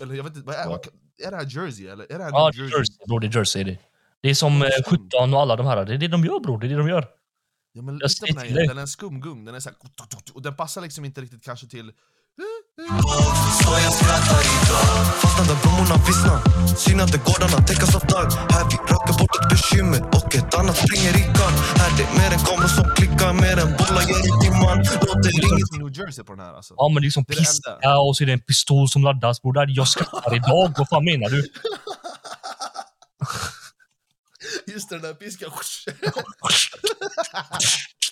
[0.00, 0.86] Eller jag vet inte, vad är, vad,
[1.26, 2.12] är det här Jersey eller?
[2.12, 3.06] Är det här Ja, är Jersey.
[3.06, 3.64] Bror, det är Jersey.
[3.64, 3.78] Det.
[4.20, 5.84] det är som eh, 17 och alla de här.
[5.84, 6.58] Det är det de gör bror.
[6.60, 7.08] Det är det de gör.
[7.72, 9.78] Ja men Jag lyssna på den här, den är en skumgung, den är så här,
[10.34, 11.92] och den passar liksom inte riktigt kanske till
[12.78, 16.38] Så jag skrattar idag Fastnar där blommorna vissnar
[16.76, 21.16] Synade gårdarna täckas av dag Här vi röker bort ett bekymmer och ett annat springer
[21.20, 21.22] i
[21.80, 24.78] Här det mer än kameror som klickar, mer än bollar ger i timman.
[25.06, 26.74] Låter inget New Jersey på den här alltså.
[26.76, 28.88] Ja, men det är som Det är det piska och så är det en pistol
[28.88, 29.42] som laddas.
[29.42, 30.74] Bror, där jag skrattar idag.
[30.78, 31.40] Vad fan menar du?
[34.72, 35.50] Just det, den där piskan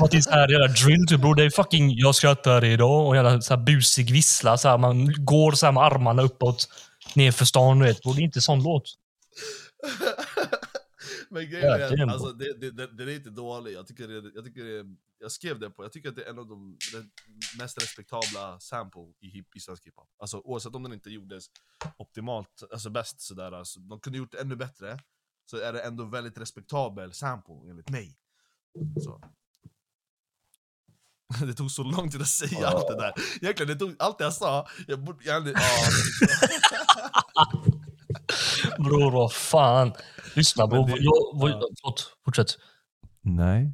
[0.00, 1.34] Att det är så här jävla drill typ bror.
[1.34, 4.58] Det är fucking jag skrattar idag och jävla så här busig vissla.
[4.58, 6.68] Så här, man går så här med armarna uppåt
[7.14, 7.78] nerför stan.
[7.78, 8.02] Du vet.
[8.02, 8.84] Bror, det är inte sån låt.
[11.30, 13.86] Men grejen Ja, det är att alltså, det, det, det, det är inte dålig, jag
[13.86, 16.38] tycker, det, jag tycker det, jag skrev det på, jag tycker att det är en
[16.38, 16.78] av de
[17.58, 20.08] mest respektabla sample i, hip, i svensk hiphop.
[20.18, 21.46] Alltså oavsett om den inte gjordes
[21.96, 24.98] optimalt, alltså bäst sådär, alltså, de kunde gjort det ännu bättre,
[25.50, 28.16] så är det ändå väldigt respektabel sample enligt mig.
[29.04, 29.20] Så.
[31.46, 33.12] Det tog så lång tid att säga allt det där.
[33.42, 35.50] Egentligen, det tog, allt det jag sa, jag borde, jag, hade-
[37.34, 37.46] ja,
[38.78, 39.92] Bror, vad fan.
[40.34, 40.86] Lyssna bror.
[40.86, 41.60] det- vad Jag, vad, ja.
[41.82, 42.48] förlåt, fortsätt.
[43.22, 43.72] Nej.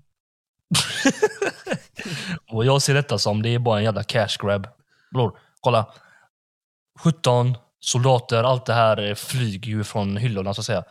[2.51, 4.67] Och jag ser detta som det är bara en jävla cash grab.
[5.15, 5.95] Bror, kolla.
[7.01, 10.85] 17 soldater, allt det här eh, flyger ju från hyllorna så att säga.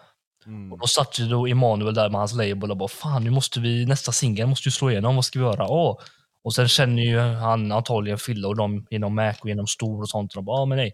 [0.46, 0.74] Mm.
[0.74, 3.60] Och då satt ju då Emanuel där med hans label och bara fan nu måste
[3.60, 5.68] vi, nästa singel måste ju slå igenom, vad ska vi göra?
[5.68, 6.00] Åh.
[6.44, 10.10] Och sen känner ju han antagligen Fille och dem genom Mac och genom Stor och
[10.10, 10.32] sånt.
[10.32, 10.94] Och de bara, ja men nej.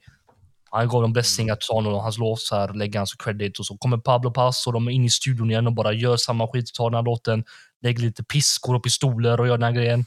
[0.71, 3.65] Han gav dem blessing att ta och hans låt så här, lägger hans credit och
[3.65, 6.47] så kommer Pablo Pass och de är inne i studion igen och bara gör samma
[6.47, 7.43] skit, tar den här låten,
[7.81, 10.05] lägger lite piskor och pistoler och gör den här grejen.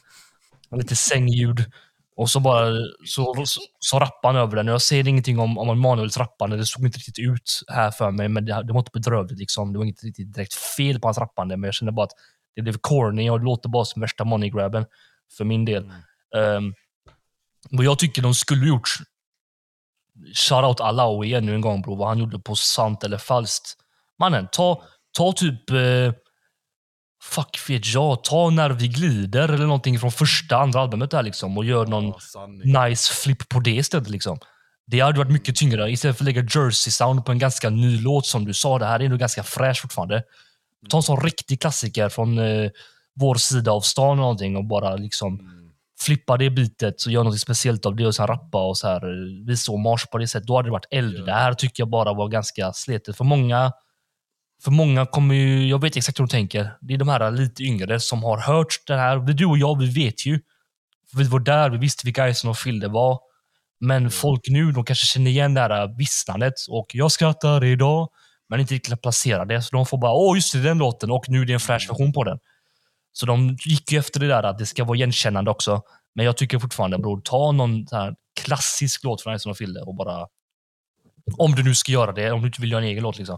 [0.71, 1.65] Lite sängljud.
[2.15, 2.67] Och så bara
[3.05, 4.67] så, så, så rappar han över den.
[4.67, 8.29] Jag ser ingenting om, om Emanuels rappande, det såg inte riktigt ut här för mig,
[8.29, 9.73] men det, det var inte bedrövligt liksom.
[9.73, 12.13] Det var inte riktigt direkt fel på hans rappande, men jag kände bara att
[12.55, 14.85] det blev corny och det låter bara som värsta money-grabben
[15.37, 15.91] för min del.
[16.35, 16.73] Um,
[17.69, 18.89] vad jag tycker de skulle gjort,
[20.33, 23.77] shoutout Alawi ännu en gång bro, vad han gjorde på sant eller falskt.
[24.19, 24.83] Mannen, ta,
[25.17, 26.13] ta typ eh,
[27.23, 31.57] Fuck vet jag, ta När vi glider eller någonting från första, andra albumet där liksom
[31.57, 32.73] och gör någon sanning.
[32.73, 34.09] nice flip på det istället.
[34.09, 34.39] Liksom.
[34.87, 38.01] Det hade varit mycket tyngre istället för att lägga Jersey Sound på en ganska ny
[38.01, 38.79] låt som du sa.
[38.79, 40.23] Det här är ändå ganska fräsch fortfarande.
[40.89, 42.71] Ta en sån riktig klassiker från eh,
[43.15, 45.49] vår sida av stan eller någonting och bara liksom Mm.
[45.99, 48.95] flippa det bitet och göra något speciellt av det och sen rappa och så här,
[49.03, 50.47] eh, visa hommage på det sättet.
[50.47, 51.17] Då hade det varit eld.
[51.19, 51.25] Ja.
[51.25, 53.17] Det här tycker jag bara var ganska sletet.
[53.17, 53.71] För många,
[54.63, 56.77] för många kommer ju, jag vet exakt hur de tänker.
[56.81, 59.17] Det är de här lite yngre som har hört det här.
[59.17, 60.39] Du och jag, vi vet ju.
[61.15, 63.19] Vi var där, vi visste vilka Ison och Phil det var.
[63.79, 68.09] Men folk nu, de kanske känner igen det här vissnandet och jag skrattar idag,
[68.49, 69.61] men inte riktigt kan placera det.
[69.61, 71.89] Så de får bara, åh just det, den låten och nu är det en fräsch
[71.89, 72.37] version på den.
[73.13, 75.81] Så de gick ju efter det där att det ska vara igenkännande också.
[76.15, 79.77] Men jag tycker fortfarande, bror, ta någon så här klassisk låt från Ison och Phil
[79.77, 80.27] och bara...
[81.37, 83.37] Om du nu ska göra det, om du inte vill göra en egen låt liksom.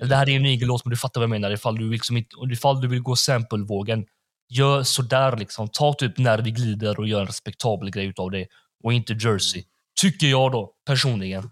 [0.00, 1.50] Det här är en egen låt, men du fattar vad jag menar.
[1.50, 4.06] Ifall du, liksom inte, ifall du vill gå sample-vågen,
[4.48, 5.68] gör sådär liksom.
[5.68, 8.46] Ta typ när det glider och gör en respektabel grej utav det.
[8.84, 9.64] Och inte Jersey.
[10.00, 11.50] Tycker jag då, personligen.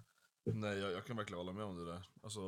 [0.54, 2.02] Nej, jag, jag kan verkligen hålla med om det där.
[2.22, 2.40] Alltså,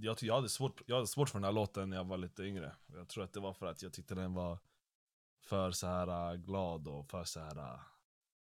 [0.00, 2.42] jag, jag, hade svårt, jag hade svårt för den här låten när jag var lite
[2.42, 2.76] yngre.
[2.86, 4.58] Jag tror att det var för att jag tyckte den var
[5.40, 7.80] för så här äh, glad och för så här äh,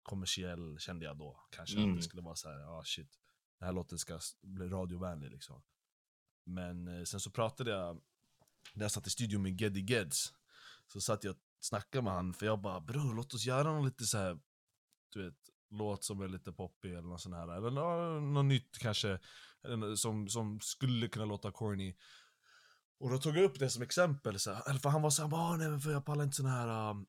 [0.02, 1.40] kommersiell, kände jag då.
[1.50, 1.90] Kanske Mm.
[1.90, 3.18] att det skulle vara så här, ja shit,
[3.58, 5.62] den här låten ska bli radiovänlig liksom.
[6.44, 8.00] Men eh, sen så pratade jag,
[8.74, 10.32] när jag satt i studion med Geddy Geds,
[10.86, 13.84] så satt jag och snackade med han, för jag bara bror låt oss göra någon
[13.84, 14.38] lite så här,
[15.12, 17.56] du vet, låt som är lite poppig eller något sånt här.
[17.56, 19.18] Eller nå- något nytt kanske,
[19.96, 21.96] som, som skulle kunna låta corny.
[22.98, 25.56] Och då tog jag upp det som exempel, så här, för han var såhär, ah,
[25.56, 27.06] nej men för jag pallar inte sån här um,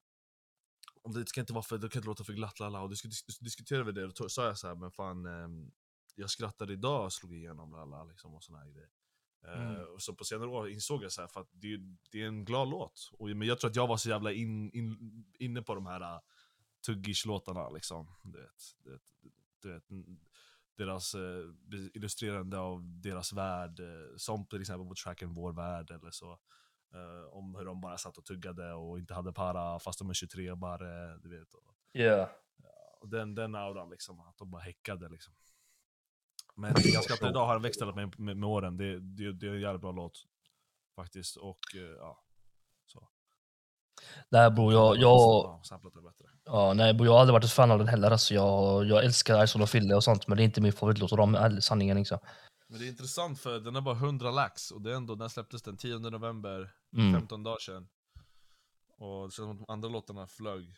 [1.13, 2.81] det ska inte vara för, det kan inte låta för glatt lala.
[2.81, 5.71] Och disk, dis, diskuterade vi det, och då sa jag så här, men fan ehm,
[6.15, 8.89] jag skrattade idag och slog igenom lala liksom och såna här grejer.
[9.47, 9.93] Eh, Mm.
[9.93, 11.77] och så på senare år insåg jag så här, för att det,
[12.11, 13.09] det är en glad låt.
[13.19, 14.97] Och, men jag tror att jag var så jävla in, in,
[15.39, 16.19] inne på de här uh,
[16.87, 18.07] tuggish-låtarna liksom.
[18.23, 19.01] Du vet, du vet,
[19.61, 19.83] du vet,
[20.77, 21.45] deras eh,
[21.93, 26.39] illustrerande av deras värld, eh, som till exempel på tracken Vår värld eller så.
[26.93, 30.13] Eh, om hur de bara satt och tuggade och inte hade para fast de är
[30.13, 31.53] 23 bara, du vet.
[31.53, 32.29] Och, Yeah.
[32.99, 35.33] och den, den auran liksom, att de bara häckade liksom.
[36.55, 39.61] Men jag skrattar idag har växt med, med, med åren, det, det, det är en
[39.61, 40.25] jävligt bra låt.
[40.95, 42.23] Faktiskt, och eh, ja.
[44.29, 45.59] Nej bror, jag, jag,
[46.45, 48.11] Ja, är nej, bror, jag har aldrig varit ett fan av den heller.
[48.11, 51.11] Alltså, jag, jag älskar Ison och Fille och sånt, men det är inte min favoritlåt
[51.11, 51.97] av dem, ärlig- sanningen.
[51.97, 52.19] Liksom.
[52.67, 55.29] Men det är intressant för den är bara 100 lax och det är ändå, den
[55.29, 57.13] släpptes den 10 november, Mm.
[57.13, 57.87] 15 dagar sedan.
[58.97, 60.75] Och det känns som att de andra låtarna flög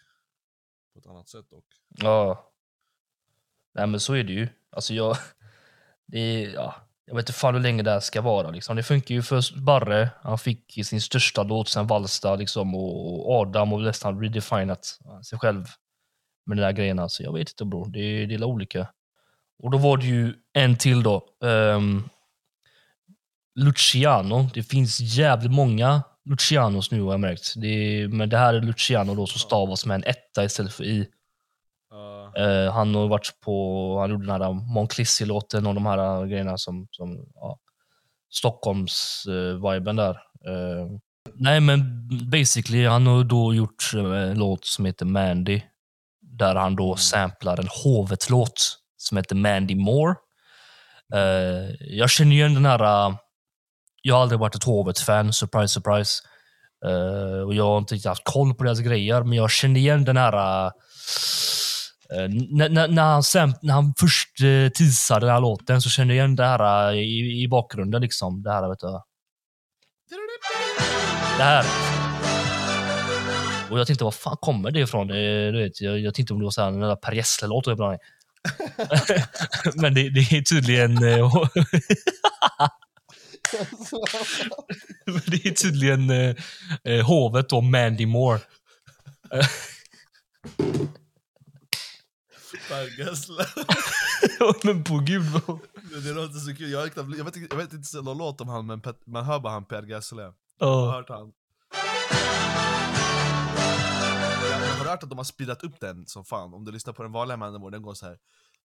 [0.94, 1.66] på ett annat sätt dock.
[1.88, 2.52] Ja.
[3.74, 4.48] Nej men så är det ju.
[4.72, 5.18] Alltså jag...
[6.12, 6.76] Det är, ja,
[7.10, 8.50] jag vet inte fan hur länge det här ska vara.
[8.50, 8.76] Liksom.
[8.76, 10.10] Det funkar ju för Barre.
[10.22, 14.86] Han fick sin största låt sen Valsta liksom, och Adam och nästan redefinat
[15.30, 15.66] sig själv
[16.46, 17.00] med den där grejen.
[17.00, 17.90] Alltså, jag vet inte bror.
[17.90, 18.88] Det är, det är olika.
[19.64, 21.26] Och då var det ju en till då.
[21.40, 22.10] Um,
[23.56, 24.50] Luciano.
[24.54, 27.54] Det finns jävligt många Lucianos nu har jag märkt.
[27.56, 30.84] Det är, men det här är Luciano då som stavas med en etta istället för
[30.84, 31.08] i.
[32.38, 36.88] Eh, han har varit på, han gjorde den här Monclissi-låten och de här grejerna som,
[36.92, 37.60] som ja,
[38.32, 40.12] Stockholms-viben där.
[40.48, 40.88] Eh,
[41.34, 45.62] nej men basically, han har då gjort eh, en låt som heter Mandy.
[46.22, 50.16] Där han då samplar en Hovet-låt som heter Mandy Moore.
[51.14, 53.16] Eh, jag känner igen den här, eh,
[54.02, 56.22] jag har aldrig varit ett Hovet-fan, surprise surprise.
[56.86, 60.18] Eh, och jag har inte haft koll på deras grejer, men jag känner igen den
[60.18, 61.69] här eh, Eh,
[62.14, 65.90] Eh, när, när, när, han sen, när han först eh, teasade den här låten så
[65.90, 68.02] kände jag igen det här eh, i, i bakgrunden.
[68.02, 68.44] Liksom.
[68.44, 68.88] Det här, vet du.
[71.38, 71.66] Det här.
[73.72, 75.10] Och jag tänkte, var fan kommer det ifrån?
[75.10, 77.68] Eh, Du vet, jag, jag tänkte om det var så här, den där Per Gessle-låt.
[79.76, 81.04] Men det, det är tydligen...
[81.04, 81.44] Eh,
[85.26, 86.36] det är tydligen eh,
[86.84, 88.40] eh hovet och Mandy Moore.
[92.70, 93.46] Per Gessle.
[94.64, 95.24] Men på gud.
[95.26, 95.60] vad-
[96.04, 98.18] Det låter så kul, jag, har knappt- jag, vet, inte- jag vet inte så någon
[98.18, 100.34] låt om han men Pet, man hör bara han Per Gessle.
[100.60, 101.32] Jag har hört han.
[104.52, 106.54] Ja, men har hört att de har speedat upp den som fan?
[106.54, 108.18] Om du lyssnar på den vanliga Manowar, den går så här.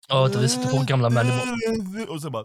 [0.08, 2.06] Ja, vänta, vi sitter på gamla Mandy Moore.
[2.06, 2.44] Och sen bara...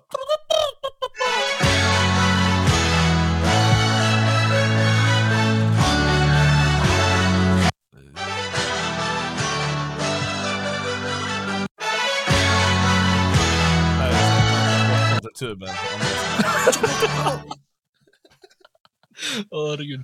[19.51, 20.03] Åh, herregud.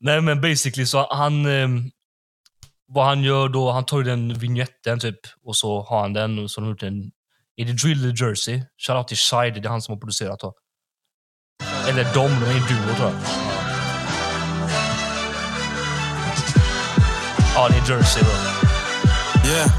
[0.00, 1.46] Nej men basically så han...
[1.46, 1.90] ehm,
[2.86, 6.38] vad han gör då, han tar ju den vignetten typ och så har han den
[6.38, 7.10] och så har de gjort en...
[7.56, 8.62] Är det Drill Jersey?
[8.86, 10.54] Shoutout till Shide, det är han som har producerat då.
[11.88, 13.20] Eller de, de är en duo tror jag.
[17.54, 18.30] Ja, det är Jersey då.
[19.48, 19.70] Yeah.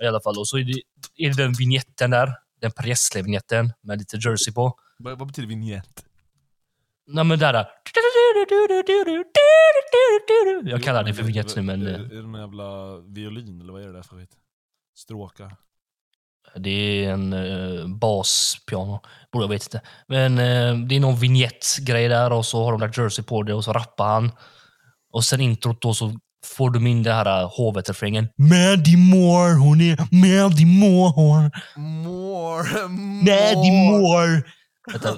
[0.00, 0.38] I alla fall.
[0.38, 0.82] Och så är det,
[1.16, 2.28] är det den vignetten där.
[2.60, 4.78] Den Per Gessle-vignetten med lite Jersey på.
[4.98, 6.04] Vad, vad betyder vignett?
[7.06, 7.52] Nej men där.
[7.52, 7.68] där.
[10.70, 11.86] Jag kallar det för vignett nu men...
[11.86, 14.30] Är, eh, är det någon jävla violin eller vad är det där för skit?
[14.94, 15.56] Stråka?
[16.56, 19.00] Det är en uh, baspiano.
[19.32, 19.80] Borde jag vet inte.
[20.06, 23.54] Men eh, det är någon vignettgrej där och så har de lagt Jersey på det
[23.54, 24.32] och så rappar han.
[25.12, 28.28] Och sen introt då så får du in det här hovet-refrängen.
[28.36, 31.50] Maddie Moore, hon är Maddie Moore.
[31.76, 32.88] More,
[33.28, 34.42] Maddie Moore.
[34.92, 35.16] Vänta.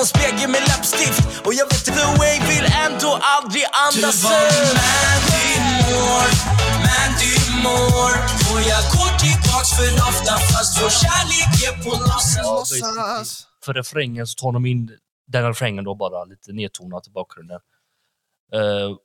[0.00, 4.46] en spegel med läppstift Och jag vet the way vill ändå aldrig andas Du var
[4.82, 5.50] Mandy
[5.86, 6.32] Moore,
[6.86, 7.34] Mandy
[7.64, 8.16] Moore
[8.50, 14.34] Och jag går tillbaks för ofta fast vår kärlek är på låtsas För refrängen så
[14.34, 14.90] tar de in
[15.26, 17.60] den refrängen då bara lite nedtonat i bakgrunden.
[18.54, 18.96] Uh,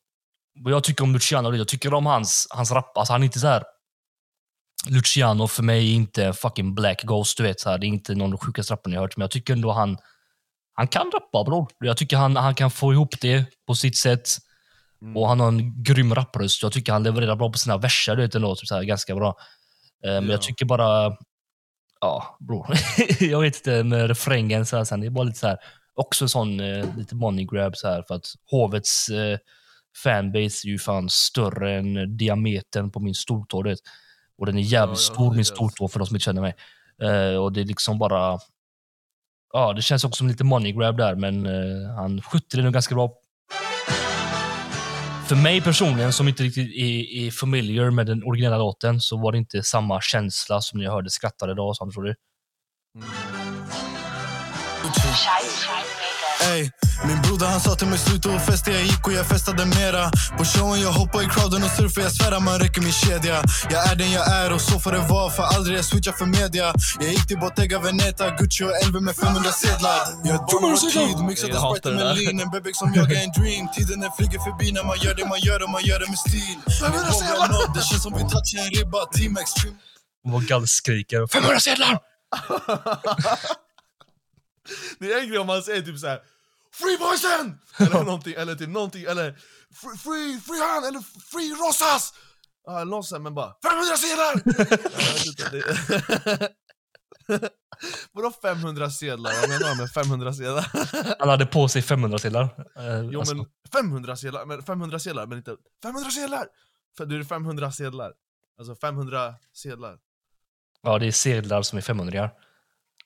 [0.59, 2.97] vad jag tycker om Luciano, jag tycker om hans, hans rap.
[2.97, 3.63] Alltså han är inte så här.
[4.89, 7.59] Luciano för mig är inte fucking Black Ghost, du vet.
[7.59, 7.77] Så här.
[7.77, 9.97] Det är inte någon av de sjukaste rapparna jag hört, men jag tycker ändå han,
[10.73, 11.67] han kan rappa bror.
[11.79, 14.29] Jag tycker han, han kan få ihop det på sitt sätt.
[15.01, 15.17] Mm.
[15.17, 16.63] Och han har en grym rappröst.
[16.63, 18.55] Jag tycker han levererar bra på sina verser, du vet ändå.
[18.55, 19.27] Typ så här, ganska bra.
[20.07, 21.17] Uh, men jag tycker bara,
[22.01, 22.67] ja bror.
[23.19, 25.57] jag vet inte med refrängen, så här, sen, det är bara lite så här
[25.93, 29.37] också sån eh, lite money grab så här för att hovets eh,
[30.03, 33.75] fanbase är ju fan större än diametern på min stortå.
[34.37, 36.55] Och den är jävligt ja, stor, min stortå, för de som inte känner mig.
[37.01, 38.39] Eh, och det är liksom bara...
[39.53, 42.73] Ja, det känns också som lite money grab där, men eh, han skötte det nog
[42.73, 43.13] ganska bra.
[45.27, 49.31] För mig personligen, som inte riktigt är, är familiar med den originella låten, så var
[49.31, 52.15] det inte samma känsla som när jag hörde skrattade idag, så tror du?
[52.95, 53.09] Mm.
[56.49, 56.71] Ey,
[57.07, 58.71] min broder han sa till mig sluta och festa.
[58.71, 60.11] Jag gick och jag festade mera.
[60.37, 62.01] På showen jag hoppar i crowden och surfar.
[62.01, 63.43] Jag svär man räcker min kedja.
[63.69, 66.25] Jag är den jag är och så får det vara För aldrig jag switchar för
[66.25, 66.73] media.
[66.99, 69.99] Jag gick till Bottega Veneta Gucci och LV med 500 sedlar.
[70.23, 73.31] Jag är dålig på tid Mixade Sprite med lean En bebek som jag är en
[73.41, 73.67] dream.
[73.75, 76.19] Tiden den flyger förbi när man gör det man gör och man gör det med
[76.19, 76.57] stil.
[77.75, 79.77] Det känns som vi touchar en ribba Team Extreme.
[80.23, 81.27] Vad gallskriker.
[81.27, 81.99] 500 sedlar!
[84.99, 86.21] Det är en grej om man säger typ såhär
[86.73, 87.59] Free boysen!
[87.77, 89.31] Eller någonting, eller typ någonting, eller
[89.73, 91.01] Free, free, free han, eller
[91.31, 92.13] Free Rosas!
[92.65, 94.41] Ja, sånt, men bara 500 sedlar!
[98.11, 99.31] Vadå 500 sedlar?
[99.41, 100.67] Vad menar du med 500 sedlar?
[101.19, 102.43] Han hade på sig 500 sedlar.
[102.43, 103.35] Uh, jo alltså.
[103.35, 106.47] men 500 sedlar, men 500 sedlar, men inte 500 sedlar!
[106.97, 108.13] För det är 500 sedlar.
[108.57, 109.97] Alltså 500 sedlar.
[110.81, 112.29] Ja, det är sedlar som är 500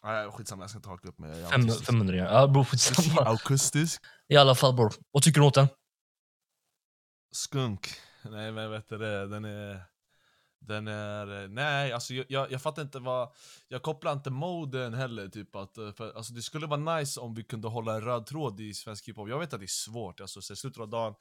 [0.05, 1.45] Nej, skitsamma, jag ska inte haka upp mig.
[1.87, 2.47] 500 ja.
[2.47, 3.21] bror, skitsamma.
[3.31, 4.01] Akustisk.
[4.27, 5.67] I alla fall bror, vad tycker du åt den?
[7.31, 7.89] Skunk.
[8.23, 9.81] Nej men vet du det, den är...
[10.59, 11.47] Den är...
[11.47, 13.29] Nej, alltså jag, jag, jag fattar inte vad...
[13.67, 15.75] Jag kopplar inte moden heller, typ att...
[15.75, 19.07] För, alltså det skulle vara nice om vi kunde hålla en röd tråd i svensk
[19.07, 19.29] hiphop.
[19.29, 21.15] Jag vet att det är svårt, alltså så i slutet av dagen,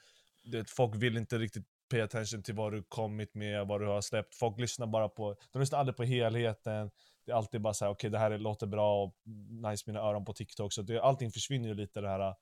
[0.44, 4.00] det, folk vill inte riktigt pay attention till vad du kommit med, vad du har
[4.00, 4.34] släppt.
[4.34, 5.36] Folk lyssnar bara på...
[5.52, 6.90] De lyssnar aldrig på helheten
[7.26, 9.16] det är alltid bara såhär, okej okay, det här låter bra och
[9.70, 10.72] nice mina öron på TikTok.
[10.72, 12.34] Så det, allting försvinner ju lite det här äh,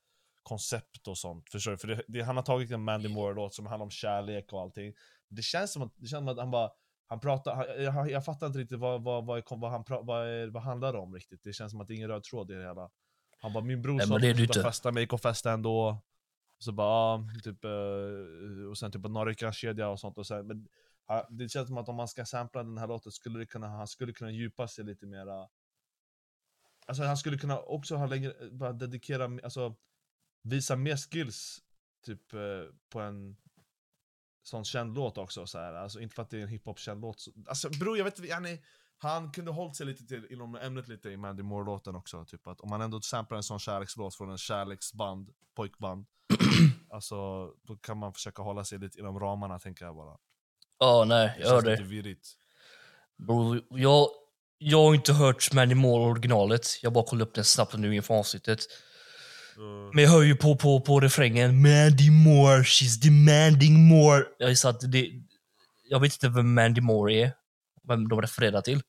[0.42, 1.50] koncept och sånt.
[1.50, 1.78] Förstår du?
[1.78, 4.94] För det, det, han har tagit en Mandy Moore-låt som handlar om kärlek och allting.
[5.28, 6.70] Det känns som att, det känns som att han bara,
[7.06, 10.46] han pratar, han, jag, jag fattar inte riktigt vad, vad, vad, vad, han, vad, är,
[10.46, 11.42] vad handlar det om riktigt.
[11.42, 12.90] Det känns som att det är ingen röd tråd i det hela.
[13.38, 15.98] Han bara, min bror sa att han skulle festa, men gick och festa ändå.
[16.58, 17.70] Så bara, ja, typ, äh,
[18.70, 20.18] och sen typ Norrika-kedja och sånt.
[20.18, 20.68] Och sen, men
[21.30, 23.86] det känns som att om man ska sampla den här låten skulle det kunna, han
[23.86, 25.48] skulle kunna djupa sig lite mera.
[26.86, 29.74] Alltså han skulle kunna också ha längre, bara dedikera, alltså
[30.42, 31.62] visa mer skills
[32.04, 32.40] typ eh,
[32.88, 33.36] på en
[34.42, 35.72] sån känd låt också så här.
[35.74, 37.24] Alltså inte för att det är en hiphop-känd låt.
[37.46, 38.58] Alltså bror jag vet inte, han,
[38.98, 42.24] han kunde hållit sig lite till inom ämnet lite i Mandy Moore-låten också.
[42.24, 46.06] Typ att om man ändå samplar en sån kärlekslåt från en kärleksband, pojkband.
[46.90, 50.18] alltså då kan man försöka hålla sig lite inom ramarna tänker jag bara.
[50.82, 52.16] Ja, nej, jag hör det.
[53.26, 54.08] Bro, jag,
[54.58, 56.66] jag har inte hört Manny Moore originalet.
[56.82, 58.60] Jag bara kollade upp den snabbt nu inför avsnittet.
[59.58, 59.90] Uh.
[59.94, 64.24] Men jag hör ju på, på, på refrängen Mandy Moore, she's demanding more.
[64.38, 65.10] Jag gissar att det...
[65.88, 67.32] Jag vet inte vem Mandy Moore är.
[67.88, 68.82] Vem de refererar till.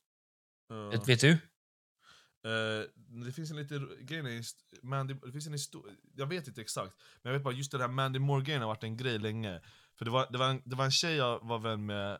[0.72, 0.90] Uh.
[0.90, 1.30] Vet, vet du?
[1.30, 4.42] Uh, det finns en liten grej,
[4.82, 6.92] Mandy, det finns en historia, jag vet inte exakt,
[7.22, 9.60] men jag vet bara just det här Mandy Moore-grejen har varit en grej länge.
[9.98, 12.12] För det var, det var, en, det var en tjej jag var vän med,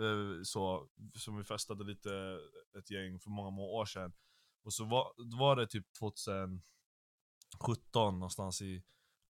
[0.00, 2.38] eh, så, som vi festade lite,
[2.78, 4.12] ett gäng för många, många år sedan.
[4.64, 6.60] Och så var, var det typ 2017
[7.94, 8.82] någonstans i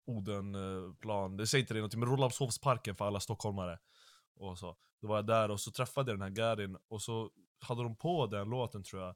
[0.06, 3.78] Odenplan, det säger inte det någonting, men Rålambshovsparken för alla stockholmare.
[4.36, 4.76] Och så.
[5.00, 7.96] Då var jag där och så träffade jag den här Garin, och så hade de
[7.96, 9.14] på den låten tror jag.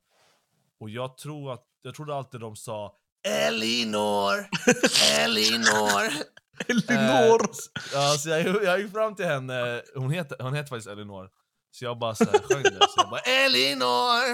[0.80, 2.96] Och jag tror att, jag trodde alltid de sa
[3.28, 4.48] Elinor,
[5.18, 6.12] Elinor.
[6.68, 7.40] Elinor!
[7.42, 11.28] Eh, ja, så jag, jag gick fram till henne, hon heter, hon heter faktiskt Elinor.
[11.70, 14.24] Så jag bara så här, sjöng det, så jag bara Elinor,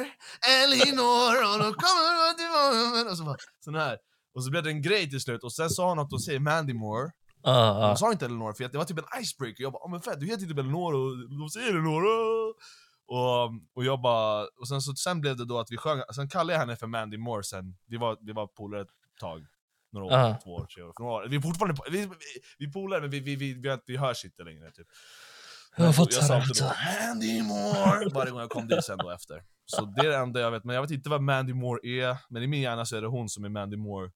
[0.62, 3.98] Elinor, och då kommer du till och så bara, sån här.
[4.34, 6.40] Och så blev det en grej till slut, och sen sa hon att hon säger
[6.40, 7.10] Mandy Moore.
[7.46, 7.86] Uh, uh.
[7.86, 9.62] Hon sa inte Elinor, för det var typ en icebreaker.
[9.62, 12.04] Jag bara, oh, men fett, du heter typ Elinor och de säger Elinor.
[13.06, 16.28] Och, och jag bara, och sen, så, sen blev det då att vi sjöng, sen
[16.28, 18.88] kallade jag henne för Mandy Moore sen, vi var, vi var polare ett
[19.20, 19.46] tag.
[19.94, 20.38] Några år, Ja.
[20.44, 20.92] två år, tre år.
[20.98, 21.26] Några år.
[21.28, 22.08] Vi är fortfarande vi, vi,
[22.58, 24.70] vi polare, men vi, vi, vi, vi, vi hörs inte längre.
[24.70, 24.86] Typ.
[25.76, 26.72] Men Jag fattar jag sa alltid då,
[27.06, 28.08] Mandy Moore!
[28.14, 29.42] Varje gång jag kom dit sen då efter.
[29.66, 32.16] Så det är det enda jag vet, men jag vet inte vad Mandy Moore är,
[32.28, 34.10] men i min hjärna så är det hon som är Mandy Moore.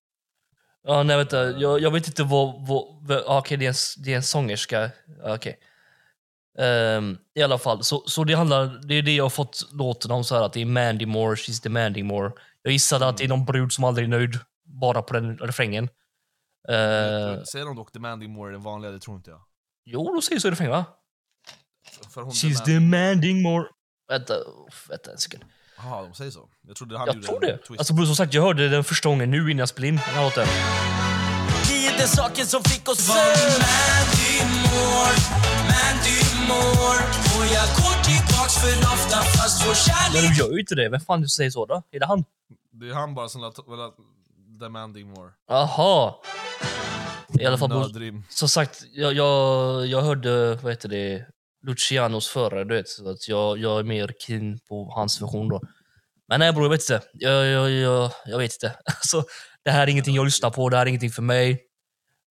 [0.86, 1.50] Ja, nej vänta.
[1.50, 2.66] Jag, jag vet inte vad...
[2.68, 4.90] vad, vad ah, Okej, det, är en- det är en sångerska.
[5.22, 5.58] Ja, Okej.
[6.58, 8.88] Ehm, I alla fall, så, så det handlar...
[8.88, 11.34] Det är det jag har fått låten om, så här, att det är Mandy Moore,
[11.34, 12.32] she's demanding more.
[12.62, 14.38] Jag gissade att det är någon brud som aldrig är nöjd,
[14.80, 15.84] bara på den refrängen.
[15.84, 19.40] Uh, Säger de dock demanding more är det vanliga, det tror inte jag.
[19.84, 20.84] jo, de säger så i refrängen va?
[22.10, 23.64] För hon She's demand- demanding more.
[24.08, 24.34] Vänta,
[24.88, 25.44] vänta en sekund.
[25.76, 26.48] Jaha, de säger så.
[26.62, 27.58] Jag trodde han Jag gjorde tror det.
[27.58, 27.80] twist.
[27.80, 30.24] Alltså som sagt, jag hörde den första gången nu innan jag spelade in den här
[30.24, 30.46] låten.
[31.68, 33.08] Tio saker som fick oss
[36.48, 37.02] Moore
[37.36, 40.88] Och jag går tillbaks för ofta fast vår Men kärlek du gör ju inte det.
[40.88, 41.82] Vem fan du säger så då?
[41.90, 42.24] Är det han?
[42.72, 43.40] Det är han bara som
[44.58, 45.30] demanding more.
[45.50, 46.22] Aha.
[47.40, 48.24] I alla fall, Nödrim.
[48.28, 51.26] som sagt, jag, jag, jag hörde, vad heter det,
[51.66, 52.88] Lucianos förra, du vet.
[52.88, 55.60] Så att jag, jag är mer keen på hans version då.
[56.28, 57.02] Men nej bror, jag vet inte.
[57.12, 58.76] Jag, jag, jag, jag vet inte.
[58.84, 59.24] Alltså,
[59.64, 61.60] det här är ingenting jag lyssnar på, det här är ingenting för mig.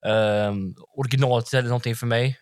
[0.05, 2.37] Um, originalet är någonting för mig.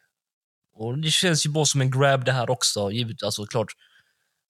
[0.73, 3.67] Och det känns ju bara som en grab det här också, givet, alltså klart.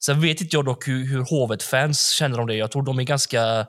[0.05, 2.55] Sen vet inte jag dock hur, hur Hovet-fans känner om det.
[2.55, 3.67] Jag tror de är ganska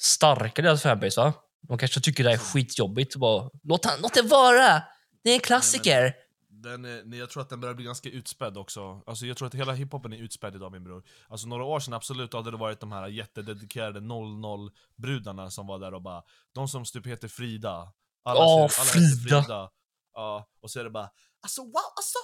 [0.00, 1.32] starka, deras fanbase va?
[1.60, 3.16] De kanske tycker det är skitjobbigt.
[3.16, 4.82] Bara, låt, han, låt det vara!
[5.24, 6.14] Det är en klassiker.
[6.48, 9.02] Den är, jag tror att den börjar bli ganska utspädd också.
[9.06, 11.02] Alltså, jag tror att hela hiphopen är utspädd idag min bror.
[11.28, 15.94] Alltså några år sedan absolut hade det varit de här jättededikerade 00-brudarna som var där
[15.94, 16.22] och bara
[16.54, 17.92] De som typ heter Frida.
[18.24, 19.42] Alla, Åh, ser- alla heter Frida.
[19.42, 19.70] Frida.
[20.14, 21.10] Ja, och så är det bara
[21.42, 22.18] Alltså wow, alltså!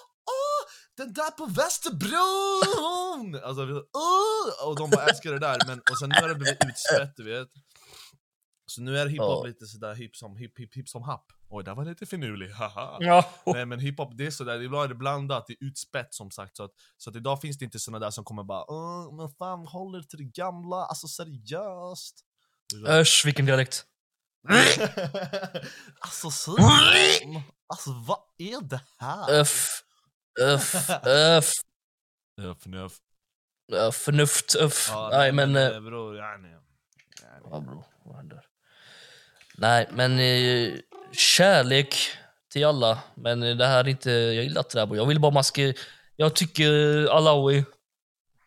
[0.97, 3.45] Den där på Västerbron!
[3.45, 4.69] alltså, vi- åh!
[4.69, 7.25] Och de bara älskar det där, men och sen nu har det blivit utspätt du
[7.25, 7.49] vet.
[8.67, 9.45] Så nu är hiphop Ja.
[9.47, 11.27] lite sådär hip som hip, hip, hip som happ.
[11.49, 12.97] Oj, där var lite finurlig, haha.
[13.01, 13.31] Ja.
[13.47, 16.57] Nej men hiphop det är sådär, ibland är det blandat, det är utspätt som sagt
[16.57, 19.29] så att, så att idag finns det inte såna där som kommer bara Åh, men
[19.31, 22.15] fan håller till det gamla, alltså seriöst
[22.87, 23.85] Ösch, vilken dialekt.
[26.01, 27.23] Alltså seriöst?
[27.69, 29.31] Alltså vad är det här?
[29.41, 29.83] Öff.
[30.41, 30.91] Öff.
[31.07, 31.51] Öff.
[32.41, 32.93] Öff, nöff.
[33.73, 33.97] Öff.
[33.97, 34.55] Förnuft.
[34.57, 34.89] Öff.
[34.93, 35.57] Ja, Nej men...
[35.57, 36.57] eh, bror, ja, nej.
[37.51, 37.85] Ja, bro.
[38.05, 38.45] Vad händer?
[39.59, 40.73] Nej, men eh,
[41.13, 41.95] kärlek
[42.53, 42.99] till alla.
[43.15, 44.11] Men eh, det här är inte...
[44.11, 44.87] Jag gillar inte det här.
[44.87, 44.97] bro.
[44.97, 45.73] Jag vill bara man ska...
[46.17, 46.71] Jag tycker
[47.07, 47.65] Alawi,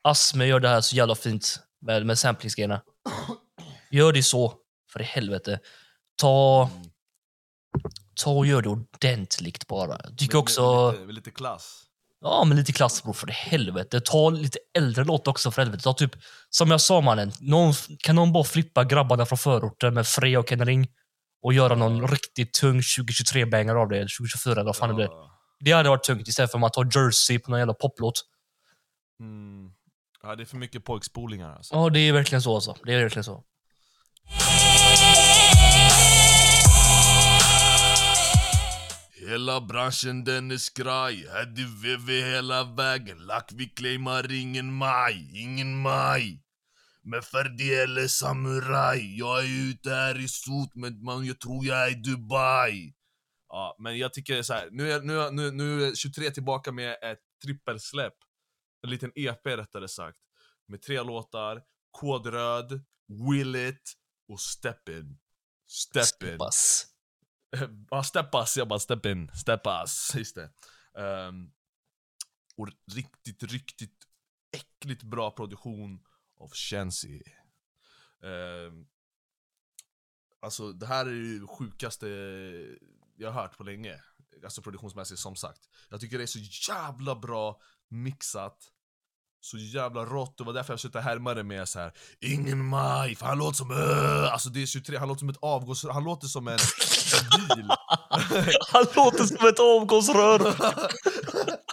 [0.02, 2.82] Asme gör det här så jävla fint med, med samplingsgrejerna.
[3.92, 4.54] Gör det så,
[4.92, 5.60] för i helvete.
[6.16, 6.70] Ta...
[8.24, 10.00] Ta och gör det ordentligt bara.
[10.04, 10.62] Jag tycker Med- också...
[10.86, 11.86] Med, lite, med lite klass.
[12.22, 14.02] Ja, men lite klass bror, för helvete.
[14.02, 15.84] Ta lite äldre låt också för helvete.
[15.84, 16.12] Ta typ,
[16.50, 20.50] som jag sa mannen, någon, kan någon bara flippa grabbarna från förorten med Freja och
[20.50, 20.88] Ken Ring
[21.42, 25.06] och göra någon riktigt tung 2023-banger av det, eller 2024 eller vad fan det blir.
[25.06, 25.32] Ja.
[25.60, 28.26] Det hade varit tungt istället för att man tar Jersey på någon jävla poplåt.
[29.20, 29.72] Mm.
[30.24, 31.76] ja, det är för mycket pojkspolingar alltså.
[31.76, 32.76] Ja, det är verkligen så alltså.
[32.84, 33.44] Det är verkligen så.
[39.30, 43.18] Hela branschen den är skraj, hade VV hela vägen.
[43.18, 46.44] Lack vi claimar ingen maj, ingen maj.
[47.04, 51.88] Men Ferdi eller Samuraj jag är ute här i sot men man, jag tror jag
[51.88, 52.94] är i Dubai.
[53.50, 54.70] Ja, men jag tycker så här.
[54.72, 58.16] nu är, nu, nu, nu är 23 tillbaka med ett trippelsläpp.
[58.84, 60.20] En liten EP rättare sagt.
[60.68, 61.62] Med tre låtar,
[61.92, 62.86] Kodröd,
[63.30, 63.94] Will It
[64.32, 64.90] och Step
[67.92, 68.58] In Step Pass.
[68.58, 70.52] Ja, jag bara step in, Steppas, just det.
[70.98, 71.52] Ehm,
[72.58, 74.08] och riktigt, riktigt
[74.52, 76.04] äckligt bra produktion
[76.38, 77.22] av Chancy.
[78.20, 78.88] Um,
[80.40, 82.08] alltså det här är ju sjukaste
[83.20, 84.02] jag har hört på länge.
[84.44, 85.70] Alltså produktionsmässigt som sagt.
[85.90, 88.72] Jag tycker det är så jävla bra mixat.
[89.42, 91.94] Så jävla rått, det var därför jag försökte härma det med så här.
[92.20, 94.34] Ingen maj, för han låter som äh!
[94.34, 95.86] Alltså det är 23, han låter som ett avgås...
[95.86, 97.68] Han låter som en, en bil.
[98.72, 100.40] Han låter som ett avgångsrör.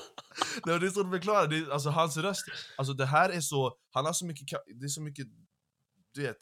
[0.66, 2.44] Nej, det är så att förklara, det är, alltså hans röst,
[2.76, 5.26] alltså det här är så, han har så mycket, det är så mycket,
[6.14, 6.36] du vet,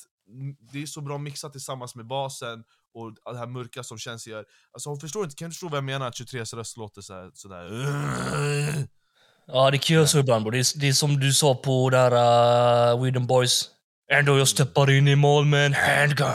[0.73, 2.65] det är så bra mixat tillsammans med basen
[2.95, 5.77] och det här mörka som känns gör, alltså hon förstår inte, kan du förstå vad
[5.77, 8.89] jag menar att 23s röst låter sådär, sådär
[9.47, 10.53] Ja, det kan göra så ibland bror.
[10.53, 12.13] Det, är- det är som du sa på där
[12.95, 13.71] uh, Weedon Boys.
[14.13, 16.27] Ändå jag steppar in i mål med en handgun.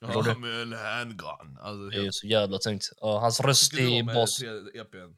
[0.00, 1.58] Ja, med en handgun.
[1.62, 2.84] Alltså, Det är så jävla tungt.
[3.00, 4.36] Ja, hans röst i eh, bas.
[4.36, 5.12] tre EPn?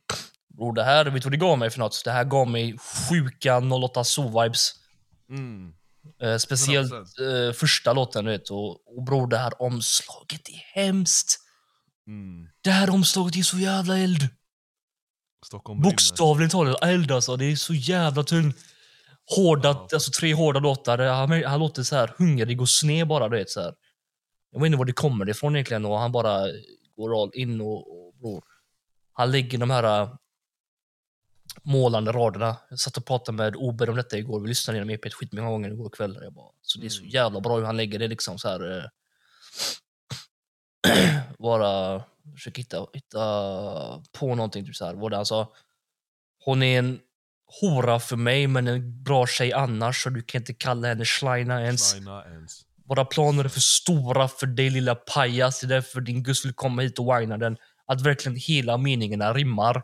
[0.58, 2.02] Bror, det här, vet du vad det gav mig för något?
[2.04, 2.76] Det här gav mig
[3.08, 4.68] sjuka 08 Zoo-vibes.
[5.30, 5.72] Mm.
[6.22, 7.46] Eh, speciellt 100%.
[7.48, 8.50] eh, första låten, du vet.
[8.50, 11.38] Och, och bror, det här omslaget är hemskt.
[12.06, 12.48] Mm.
[12.64, 14.28] Det här omslaget är så jävla eld.
[15.46, 15.80] Stockholm.
[15.80, 17.36] Bokstavligt talat eld alltså.
[17.36, 18.52] Det är så jävla tung.
[19.36, 19.88] Hårda, Ja.
[19.92, 20.98] alltså tre hårda låtar.
[20.98, 23.50] Han, han låter så här hungrig och sned bara, du vet.
[23.50, 23.74] Så här.
[24.52, 26.46] Jag vet inte var det kommer ifrån egentligen och han bara
[26.96, 28.44] går all in och, och bror.
[29.12, 30.14] Han lägger de här äh,
[31.62, 32.56] målande raderna.
[32.70, 34.40] Jag satt och pratade med Ober om detta igår.
[34.40, 36.18] Vi lyssnade igenom EP skitmånga gånger igår kväll.
[36.22, 37.10] Jag bara, så det är så Mm.
[37.10, 38.78] jävla bra hur han lägger det liksom så här.
[38.78, 38.84] eh,
[41.38, 42.02] bara
[42.34, 43.18] försöka hitta, hitta
[44.18, 44.66] på någonting.
[44.66, 45.16] Typ så här.
[45.16, 45.52] Han sa.
[46.44, 47.00] Hon är en
[47.60, 51.62] hora för mig men en bra tjej annars så du kan inte kalla henne Schleina
[51.64, 51.90] ens.
[51.90, 52.62] Slina ens.
[52.84, 55.60] Våra planer är för stora för dig lilla pajas.
[55.60, 57.56] Det är därför din Gus vill komma hit och whina den.
[57.86, 59.82] Att verkligen hela meningarna rimmar.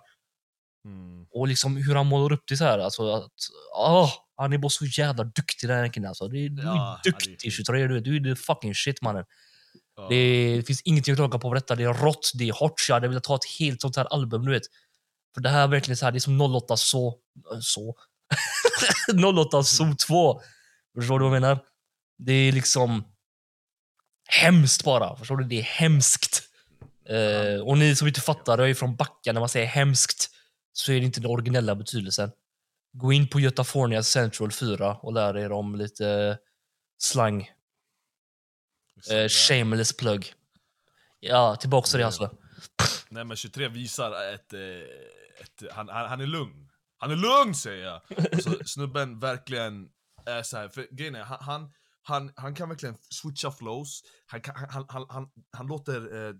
[0.84, 1.26] Mm.
[1.30, 2.78] Och liksom hur han målar upp det så här.
[2.78, 3.32] Alltså att,
[3.76, 6.24] åh, han är bara så jävla duktig den här killen alltså.
[6.24, 7.54] Är, du är Ja, duktig fint.
[7.54, 9.24] 23, du, du är the fucking shit mannen.
[9.96, 10.06] Ja.
[10.10, 11.74] Det, det finns ingenting att klaga på med detta.
[11.74, 12.86] Det är rått, det är hårt.
[12.88, 14.62] Jag hade velat ha ett helt sånt här album, du vet.
[15.34, 17.08] För det här är verkligen så här, det är som 08 så...
[17.52, 17.94] äh, så.
[19.40, 20.40] 08 så 2.
[20.94, 21.58] Förstår du vad jag menar?
[22.18, 23.04] Det är liksom
[24.28, 25.16] hemskt bara.
[25.16, 25.44] Förstår du?
[25.44, 26.42] Det är hemskt.
[27.08, 30.30] Eh, och ni som inte fattar, jag är från Backa, när man säger hemskt
[30.72, 32.30] så är det inte den originella betydelsen.
[32.92, 36.38] Gå in på Götafornia Central 4 och lär er om lite
[36.98, 37.50] slang.
[39.10, 40.32] Eh, shameless plug.
[41.20, 42.36] Ja, tillbaks till det alltså.
[43.08, 44.60] Nej men 23 visar ett, eh,
[45.40, 46.70] ett han, han, han är lugn.
[46.98, 48.02] Han är lugn säger jag!
[48.42, 49.88] Så snubben verkligen
[50.26, 51.72] är så här, för grejen är, han, han,
[52.02, 56.34] han, han kan verkligen switcha flows, han, kan, han, han, han, han låter eh,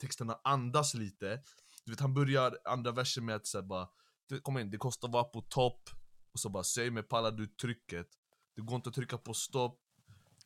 [0.00, 1.40] texterna andas lite.
[1.84, 3.88] Du vet han börjar andra versen med att säga bara,
[4.28, 5.90] "Du, kom in, det kostar att vara på topp,
[6.32, 8.06] och så bara säg mig pallar du trycket?
[8.56, 9.80] Det går inte att trycka på stopp,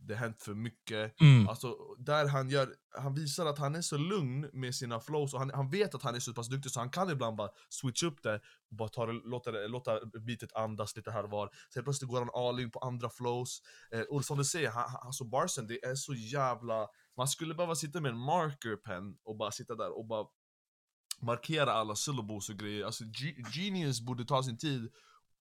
[0.03, 1.21] det hänt för mycket.
[1.21, 1.49] Mm.
[1.49, 5.39] Alltså, där han gör, han visar att han är så lugn med sina flows och
[5.39, 8.07] han, han vet att han är så pass duktig så han kan ibland bara switcha
[8.07, 8.41] upp det
[8.71, 11.51] och bara ta det, låta, det, låta beatet andas lite här och var.
[11.75, 13.59] Sen plötsligt går han all in på andra flows.
[13.93, 16.87] Eh, och som du säger, han, han, alltså barsen, det är så jävla...
[17.17, 20.27] Man skulle behöva sitta med en marker pen och bara sitta där och bara
[21.23, 22.85] markera alla syllables och grejer.
[22.85, 24.93] Alltså Ge- Genius borde ta sin tid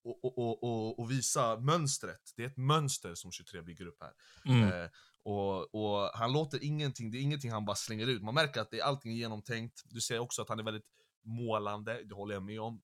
[0.03, 2.33] och, och, och, och, visa mönstret.
[2.35, 4.13] Det är ett mönster som 23 bygger upp här.
[4.45, 4.63] Mm.
[4.63, 4.89] Eh,
[5.23, 8.23] och, och han låter ingenting, det är ingenting han bara slänger ut.
[8.23, 9.83] Man märker att det är allting genomtänkt.
[9.85, 10.87] Du ser också att han är väldigt
[11.23, 12.81] målande, det håller jag med om.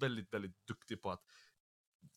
[0.00, 1.22] Väldigt, väldigt duktig på att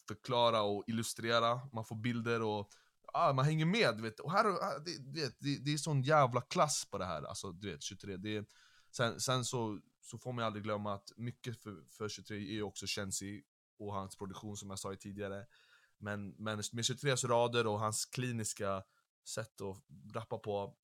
[0.07, 1.69] förklara och illustrera.
[1.73, 2.69] Man får bilder och
[3.13, 3.97] ah, man hänger med.
[3.97, 4.19] Du vet.
[4.19, 4.43] Och här,
[4.85, 8.17] det, vet, det, det är sån jävla klass på det här, alltså du vet 23.
[8.17, 8.45] Det är,
[8.91, 12.85] sen sen så, så får man aldrig glömma att mycket för, för 23 är också
[12.87, 13.43] Shensi
[13.87, 15.45] och hans produktion som jag sa tidigare.
[15.97, 18.83] Men, men med 23s rader och hans kliniska
[19.27, 19.77] sätt att
[20.15, 20.75] rappa på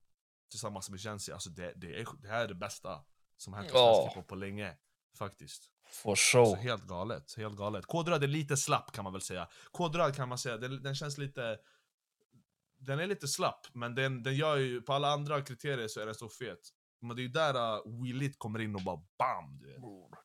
[0.51, 3.03] tillsammans med Shensi, alltså det, det, är, det här är det bästa
[3.37, 4.07] som hänt Ja.
[4.09, 4.77] hiphop på länge.
[5.17, 5.71] Faktiskt.
[5.91, 6.61] For Så sure.
[6.61, 7.85] helt galet, helt galet.
[7.85, 9.47] Kodrad är lite slapp kan man väl säga.
[9.71, 11.57] Kodrad kan man säga, den, den känns lite...
[12.81, 16.05] Den är lite slapp, men den, den gör ju, på alla andra kriterier så är
[16.05, 16.59] den så fet.
[17.01, 19.59] Men det är ju där uh, Will It kommer in och bara BAM!
[19.59, 19.81] Du vet.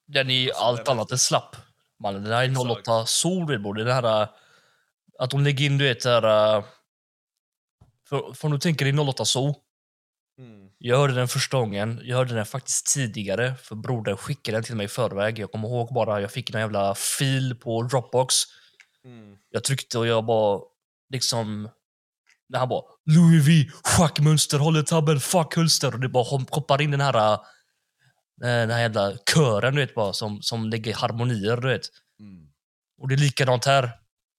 [0.07, 1.57] Den är ju Alltså, allt annat än slapp.
[2.03, 2.89] Man, den här är Exakt.
[2.89, 3.75] 08 sol, bror.
[3.75, 4.23] Det är det här...
[4.23, 4.29] äh,
[5.19, 6.57] Att de lägger in, du vet, det här...
[6.59, 6.65] äh,
[8.09, 9.55] För, för om du tänker i 08 sol.
[10.39, 10.69] Mm.
[10.79, 12.01] Jag hörde den första gången.
[12.05, 15.39] Jag hörde den faktiskt tidigare, för brodern skickade den till mig i förväg.
[15.39, 18.35] Jag kommer ihåg bara, jag fick en jävla fil på Dropbox.
[19.05, 19.37] Mm.
[19.51, 20.61] Jag tryckte och jag bara
[21.11, 21.69] liksom...
[22.49, 25.95] När han bara Louis V, schackmönster, håller tabben, fuck hölster.
[25.95, 27.39] Och det bara hop- hoppar in den här...
[28.43, 31.87] äh, Den här jävla kören, du vet, bara, som, som lägger harmonier, du vet.
[32.21, 32.47] Mm.
[32.99, 33.91] Och det är likadant här.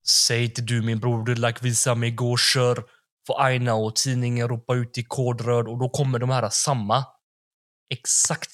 [0.07, 2.83] Säg inte du min bror, du like visa mig, gå kör.
[3.27, 7.05] Får Aina och tidningen ropa ut i kodröd och då kommer de här samma,
[7.89, 8.51] exakt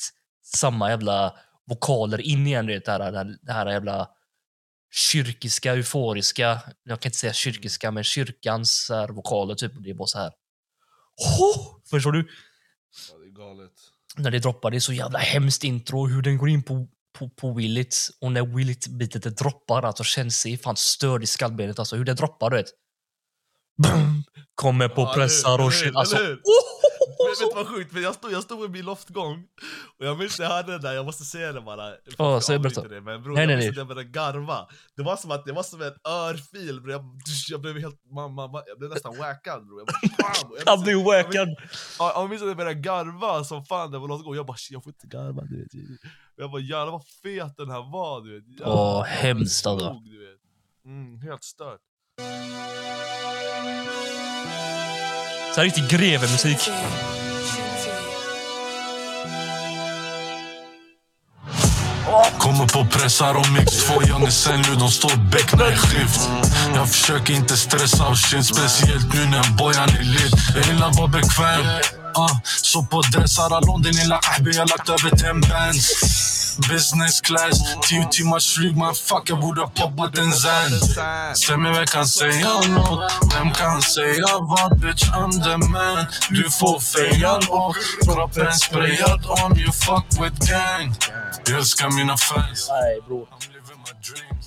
[0.56, 2.66] samma jävla vokaler in igen.
[2.66, 4.10] Du vet, det, här, det här- det här jävla
[5.12, 9.72] kyrkiska, euforiska, jag kan inte säga kyrkiska, men kyrkans här, vokaler typ.
[9.84, 10.32] Det är bara så här.
[11.16, 11.82] Ho!
[11.90, 12.28] Förstår du?
[13.12, 13.72] Ja, det är galet
[14.18, 14.72] när det droppar.
[14.72, 16.88] Det är så jävla hemskt intro, hur den går in på,
[17.20, 17.96] på, på Willit.
[18.22, 21.80] Och när Willit-bitet droppar, alltså känns det fan störd i skallbenet.
[21.80, 22.70] Alltså hur den droppar, du vet.
[23.78, 24.24] Boom!
[24.56, 25.96] Kommer på Ja, pressar och shit.
[25.96, 26.34] Alltså, hur?
[26.36, 26.72] oh!
[27.20, 27.94] Men vet du vad sjukt?
[27.94, 29.44] Men jag stod, jag stod i min loftgång
[30.00, 31.94] och jag minns jag hörde det där, jag måste säga det bara.
[32.18, 32.88] Ja, säg berätta.
[32.88, 34.68] Det, men bror, Nej, jag minns att jag började garva.
[34.96, 36.92] Det var som att det var som en örfil bror.
[36.92, 37.06] Jag,
[37.50, 39.80] jag blev helt, mamma, jag blev nästan wackad bror.
[39.80, 40.58] Jag, bara, bam!
[40.66, 41.48] Han minns- wackad.
[42.00, 44.36] Ja, jag minns att jag började garva som fan när jag var loftgång.
[44.36, 45.72] Jag bara shit, jag får inte garva du vet.
[46.36, 48.68] Jag bara jävlar vad fet den här var du vet.
[48.68, 49.88] Åh, den hemskt, alltså.
[49.90, 50.86] vet.
[50.86, 51.82] Mm, helt stört.
[55.54, 56.70] Så här riktig grevemusik.
[62.38, 66.30] Kommer på pressar och mix Två young sen nu, de står bäckna i skift.
[66.76, 70.34] Jag försöker inte stressa och shit Speciellt nu när bojan är lit.
[70.56, 71.66] Jag gillar att vara bekväm
[72.18, 76.02] uh, Så på dressar London i Lahahbi Jag lagt över 10 bands
[76.70, 80.72] Business class, tio timmars flyg Man fuck jag borde poppat en Zan
[81.36, 83.12] Stämmer vem kan säga nåt?
[83.34, 84.80] Vem kan säga vad?
[84.80, 90.96] Bitch I'm the man Du får feja lågt Kroppen sprayad om You fuck with gang
[91.48, 92.70] Jag älskar mina fans.
[92.70, 94.41] I'm living my dreams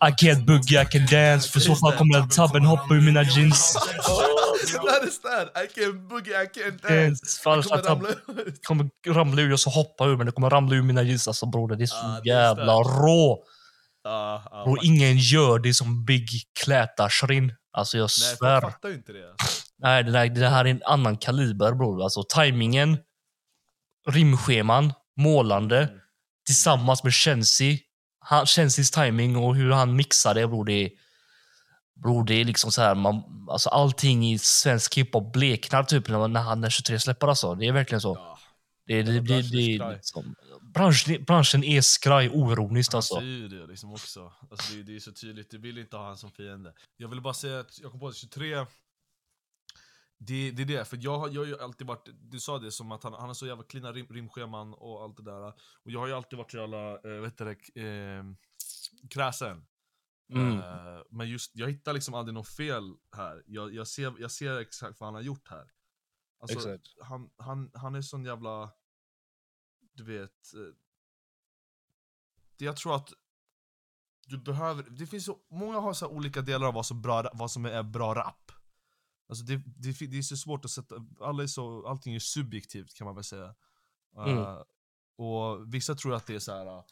[0.00, 1.48] I can't boogie, I can dance.
[1.48, 3.76] För så fall kommer tabben hoppa ur mina jeans.
[4.88, 5.48] That is that!
[5.64, 7.40] I can boogie, I can dance!
[7.44, 8.64] Jag annars kommer ramla ut.
[8.66, 11.28] kommer ramla ur och så hoppa ur, men det kommer ramla ur mina jeans.
[11.28, 13.44] Alltså bror, det är så är jävla rå.
[14.04, 14.92] Ja, Bror, faktiskt.
[14.92, 16.28] ingen gör det som Big
[16.64, 17.52] Kläta Shrin.
[17.72, 18.52] Alltså jag Nej, svär.
[18.52, 19.34] jag fattar inte det.
[19.78, 22.02] Nej, det, där, det här är en annan kaliber bror.
[22.02, 22.98] Alltså tajmingen,
[24.08, 25.90] rimscheman, målande Mm.
[26.46, 27.80] tillsammans med Shensi.
[28.28, 30.64] Han, Shensis timing och hur han mixar det bror.
[30.64, 30.90] Det
[32.02, 36.28] bror, det är liksom så här, man, alltså allting i svensk hiphop bleknar typ när,
[36.28, 37.54] när han är 23 släpper alltså.
[37.54, 38.16] Det är verkligen så.
[38.16, 38.38] Ja.
[38.86, 40.34] Det, det, det, det, det, liksom,
[40.74, 43.14] branschen, branschen är skraj oironiskt Han alltså.
[43.14, 44.32] säger ju det liksom också.
[44.50, 46.72] Alltså det, det är så tydligt, du vill inte ha han som fiende.
[46.96, 48.66] Jag vill bara säga att jag kom på att 23
[50.18, 52.72] det, det är det, för jag har, jag har ju alltid varit, du sa det
[52.72, 55.48] som att han, han har så jävla klina rim, rimscheman och allt det där.
[55.82, 58.24] Och jag har ju alltid varit så jävla, äh, vet du det, eh,
[59.10, 59.66] kräsen.
[60.32, 60.58] Mm.
[60.58, 63.42] Eh, men just, jag hittar liksom aldrig något fel här.
[63.46, 65.70] Jag, jag, ser, jag ser exakt vad han har gjort här.
[66.40, 66.88] Alltså, Exakt.
[67.00, 68.70] han, han, han är sån jävla,
[69.92, 70.74] du vet, eh,
[72.56, 73.12] det jag tror att
[74.26, 77.50] du behöver, det finns så, många har så olika delar av vad som, bra, vad
[77.50, 78.52] som är bra rap.
[79.28, 82.94] Alltså det, det, det är så svårt att sätta, alla är så, allting är subjektivt
[82.94, 83.54] kan man väl säga.
[84.16, 84.38] Mm.
[84.38, 84.62] Eh,
[85.16, 86.84] och vissa tror att det är så här uh,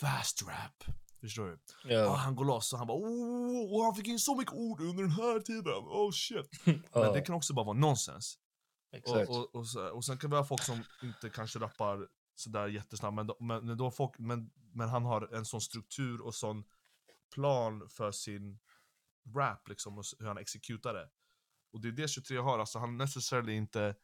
[0.00, 0.84] fast rap.
[1.20, 1.58] Förstår du?
[1.84, 1.98] Ja.
[1.98, 2.14] Ja.
[2.14, 5.02] han går loss och han bara oh, och han fick in så mycket ord under
[5.02, 6.50] den här tiden, oh shit.
[6.64, 8.38] Men Ja, det kan också bara vara nonsens.
[8.92, 9.28] exakt.
[9.28, 12.68] Och, och, och, så, och sen kan vi ha folk som inte kanske rappar sådär
[12.68, 16.34] jättesnabbt, men, då, men, men, då folk, men, men han har en sån struktur och
[16.34, 16.64] sån
[17.34, 18.58] plan för sin
[19.36, 21.08] rap, liksom, och hur han exekutar det.
[21.72, 23.94] Och det är det 23 har, alltså han necessarily inte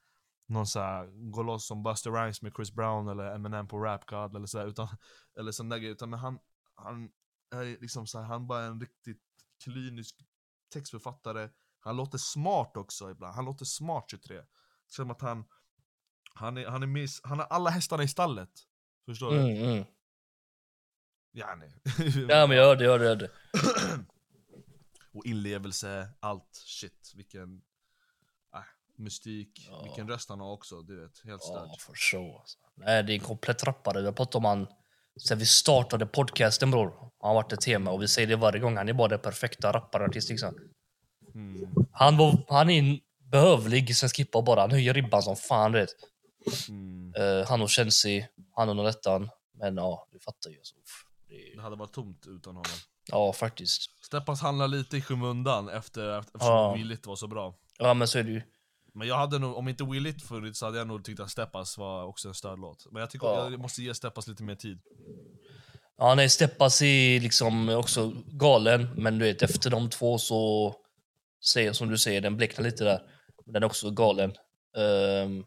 [0.48, 4.36] någon såhär, går loss som Buster Rhymes med Chris Brown eller Eminem på Rap God
[4.36, 4.88] eller sådär, utan,
[5.38, 6.38] eller sån där grej, utan men han,
[6.74, 7.10] han
[7.54, 9.22] är liksom såhär, han bara är en riktigt
[9.64, 10.16] klinisk
[10.72, 11.50] textförfattare,
[11.80, 14.42] han låter smart också ibland, han låter smart 23.
[14.86, 15.44] Som att han,
[16.34, 18.50] han är, han är miss, han har alla hästarna i stallet.
[19.06, 19.38] Förstår du?
[19.38, 19.84] Mm, mm.
[21.32, 21.66] Yani.
[22.28, 24.06] Ja, men jag hör det, jag hör det, jag hör det.
[25.16, 27.12] Och inlevelse, allt shit.
[27.16, 27.62] Vilken
[28.54, 28.60] äh,
[28.96, 29.82] mystik, Ja.
[29.82, 31.20] vilken röst han har också, du vet.
[31.24, 31.68] Helt stört.
[31.68, 32.38] Ja, för så.
[32.38, 32.58] Alltså.
[32.74, 34.00] Nej, det är en komplett rappare.
[34.00, 34.66] Jag pratar om han
[35.26, 36.90] sen vi startade podcasten bror.
[37.00, 38.76] Han har varit ett tema och vi säger det varje gång.
[38.76, 40.54] Han är bara den perfekta rapparartist liksom.
[41.34, 41.74] Mm.
[41.92, 44.60] Han, var, han är en behövlig i svensk hiphop bara.
[44.60, 45.90] Han höjer ribban som fan du vet.
[46.68, 47.14] Mm.
[47.16, 49.30] Eh, han och Chelsea, han och Nolettan.
[49.54, 50.58] Men ja, du fattar ju.
[50.58, 50.74] Alltså.
[51.28, 52.72] Det Det hade varit tomt utan honom.
[53.08, 53.90] Ja, faktiskt.
[54.06, 56.74] Steppas handlar lite i skymundan efter, eftersom Ja.
[56.74, 57.54] Will It var så bra.
[57.78, 58.42] Ja, men så är det ju.
[58.94, 61.30] Men jag hade nog, om inte Will It funnits så hade jag nog tyckt att
[61.30, 62.86] Steppas var också en stödlåt.
[62.90, 63.50] Men jag tycker Ja.
[63.50, 64.78] jag måste ge Steppas lite mer tid.
[65.98, 68.88] Ja, nej, Steppas är liksom också galen.
[68.96, 70.74] Men du vet, efter de två så
[71.44, 73.00] säger som du säger, den bleknar lite där.
[73.44, 74.32] Men Den är också galen.
[74.76, 75.44] Ehm,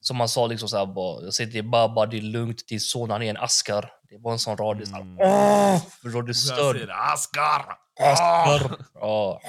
[0.00, 2.80] som han sa, liksom så här, bara, jag säger till Baba, det är lugnt, din
[2.80, 3.92] son han är en askar.
[4.10, 4.78] Det var en sån rad.
[4.78, 5.16] det är så här, Mm.
[5.20, 5.82] Åh!
[6.02, 6.90] Jag Störd.
[6.90, 7.76] Askar!
[8.00, 8.76] Askar!
[8.94, 9.40] Ja,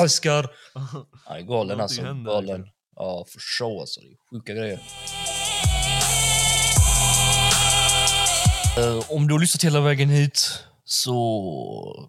[0.00, 0.50] askar!
[1.24, 2.02] Han är galen alltså.
[2.02, 2.66] Galen.
[2.96, 4.00] Ja, för show alltså.
[4.00, 4.80] Det är sjuka grejer.
[8.78, 12.08] Eh, om du har lyssnat hela vägen hit så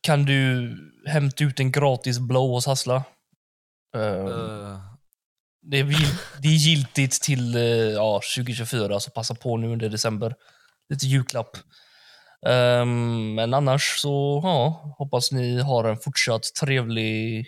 [0.00, 0.70] kan du
[1.06, 3.04] hämta ut en gratis blow hos Hassla.
[3.94, 4.78] Eh, Eh,
[5.62, 5.84] det, är,
[6.42, 10.34] det är giltigt till eh, ja, 2024, så passa på nu under december.
[10.90, 11.56] Lite julklapp.
[12.46, 17.46] Ehm, men annars så ja, hoppas ni har en fortsatt trevlig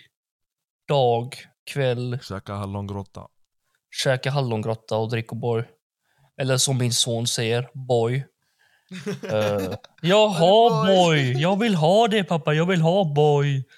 [0.87, 1.35] dag,
[1.71, 3.27] kväll, Käka hallongrotta.
[4.03, 5.63] käka hallongrotta och drick O'boy.
[6.41, 8.25] Eller som min son säger, boy.
[9.33, 13.63] Uh, Jaha boy, jag vill ha det pappa, jag vill ha boy.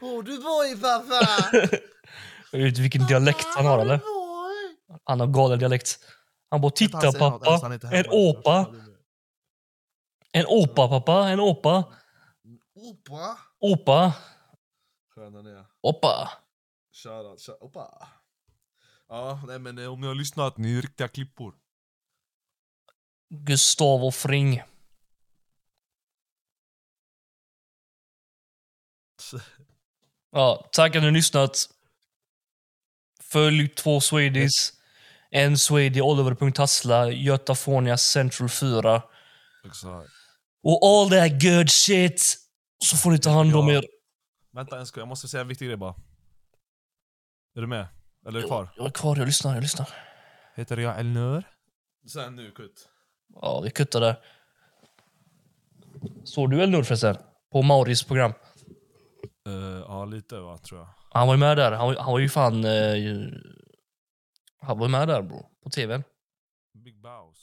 [0.00, 1.50] Oh, du boy pappa!
[2.52, 4.00] Vet du vilken dialekt han har eller?
[5.04, 5.98] Han har galen dialekt.
[6.50, 8.08] Han bara titta pappa, en hemma.
[8.12, 8.74] åpa.
[10.32, 11.96] En åpa pappa, en åpa.
[12.74, 13.38] Opa!
[13.60, 14.14] Opa.
[15.14, 15.66] Sköna ni är.
[15.80, 16.30] Opa.
[16.92, 18.08] Shoutout, shout- opa!
[19.08, 21.54] Ja, nej men eh, om ni har lyssnat, ni är riktiga klippor.
[23.28, 24.62] Gustavo Fring.
[30.32, 31.68] Ja, tack att ni har lyssnat.
[33.20, 34.72] Följ två Swedish.
[35.30, 39.02] En Swede, Oliver.Hassla, Götafonia Central 4.
[39.66, 40.10] Exakt.
[40.62, 42.36] Och all that good shit.
[42.84, 43.74] Så får ni ta hand om Ja.
[43.78, 43.84] er.
[44.52, 45.94] Vänta en sekund, jag måste säga en viktig grej bara.
[47.56, 47.86] Är du med?
[48.26, 48.68] Eller är du kvar?
[48.76, 49.88] Jag är kvar, jag lyssnar, jag lyssnar.
[50.56, 51.44] Heter jag Elnur?
[52.12, 52.88] Sen nu, kutt.
[53.42, 54.16] Ja, vi kuttar där.
[56.24, 57.16] Såg du Elnur förresten?
[57.52, 58.32] På Mauris program.
[59.48, 59.54] Uh,
[59.88, 60.88] ja, lite va, tror jag.
[61.12, 61.72] Han var ju med där.
[61.72, 62.64] Han, var- han var ju fan...
[62.64, 62.94] Eh,
[64.60, 65.46] han var med där bro.
[65.62, 66.04] På tvn.
[66.84, 67.39] Big Bows.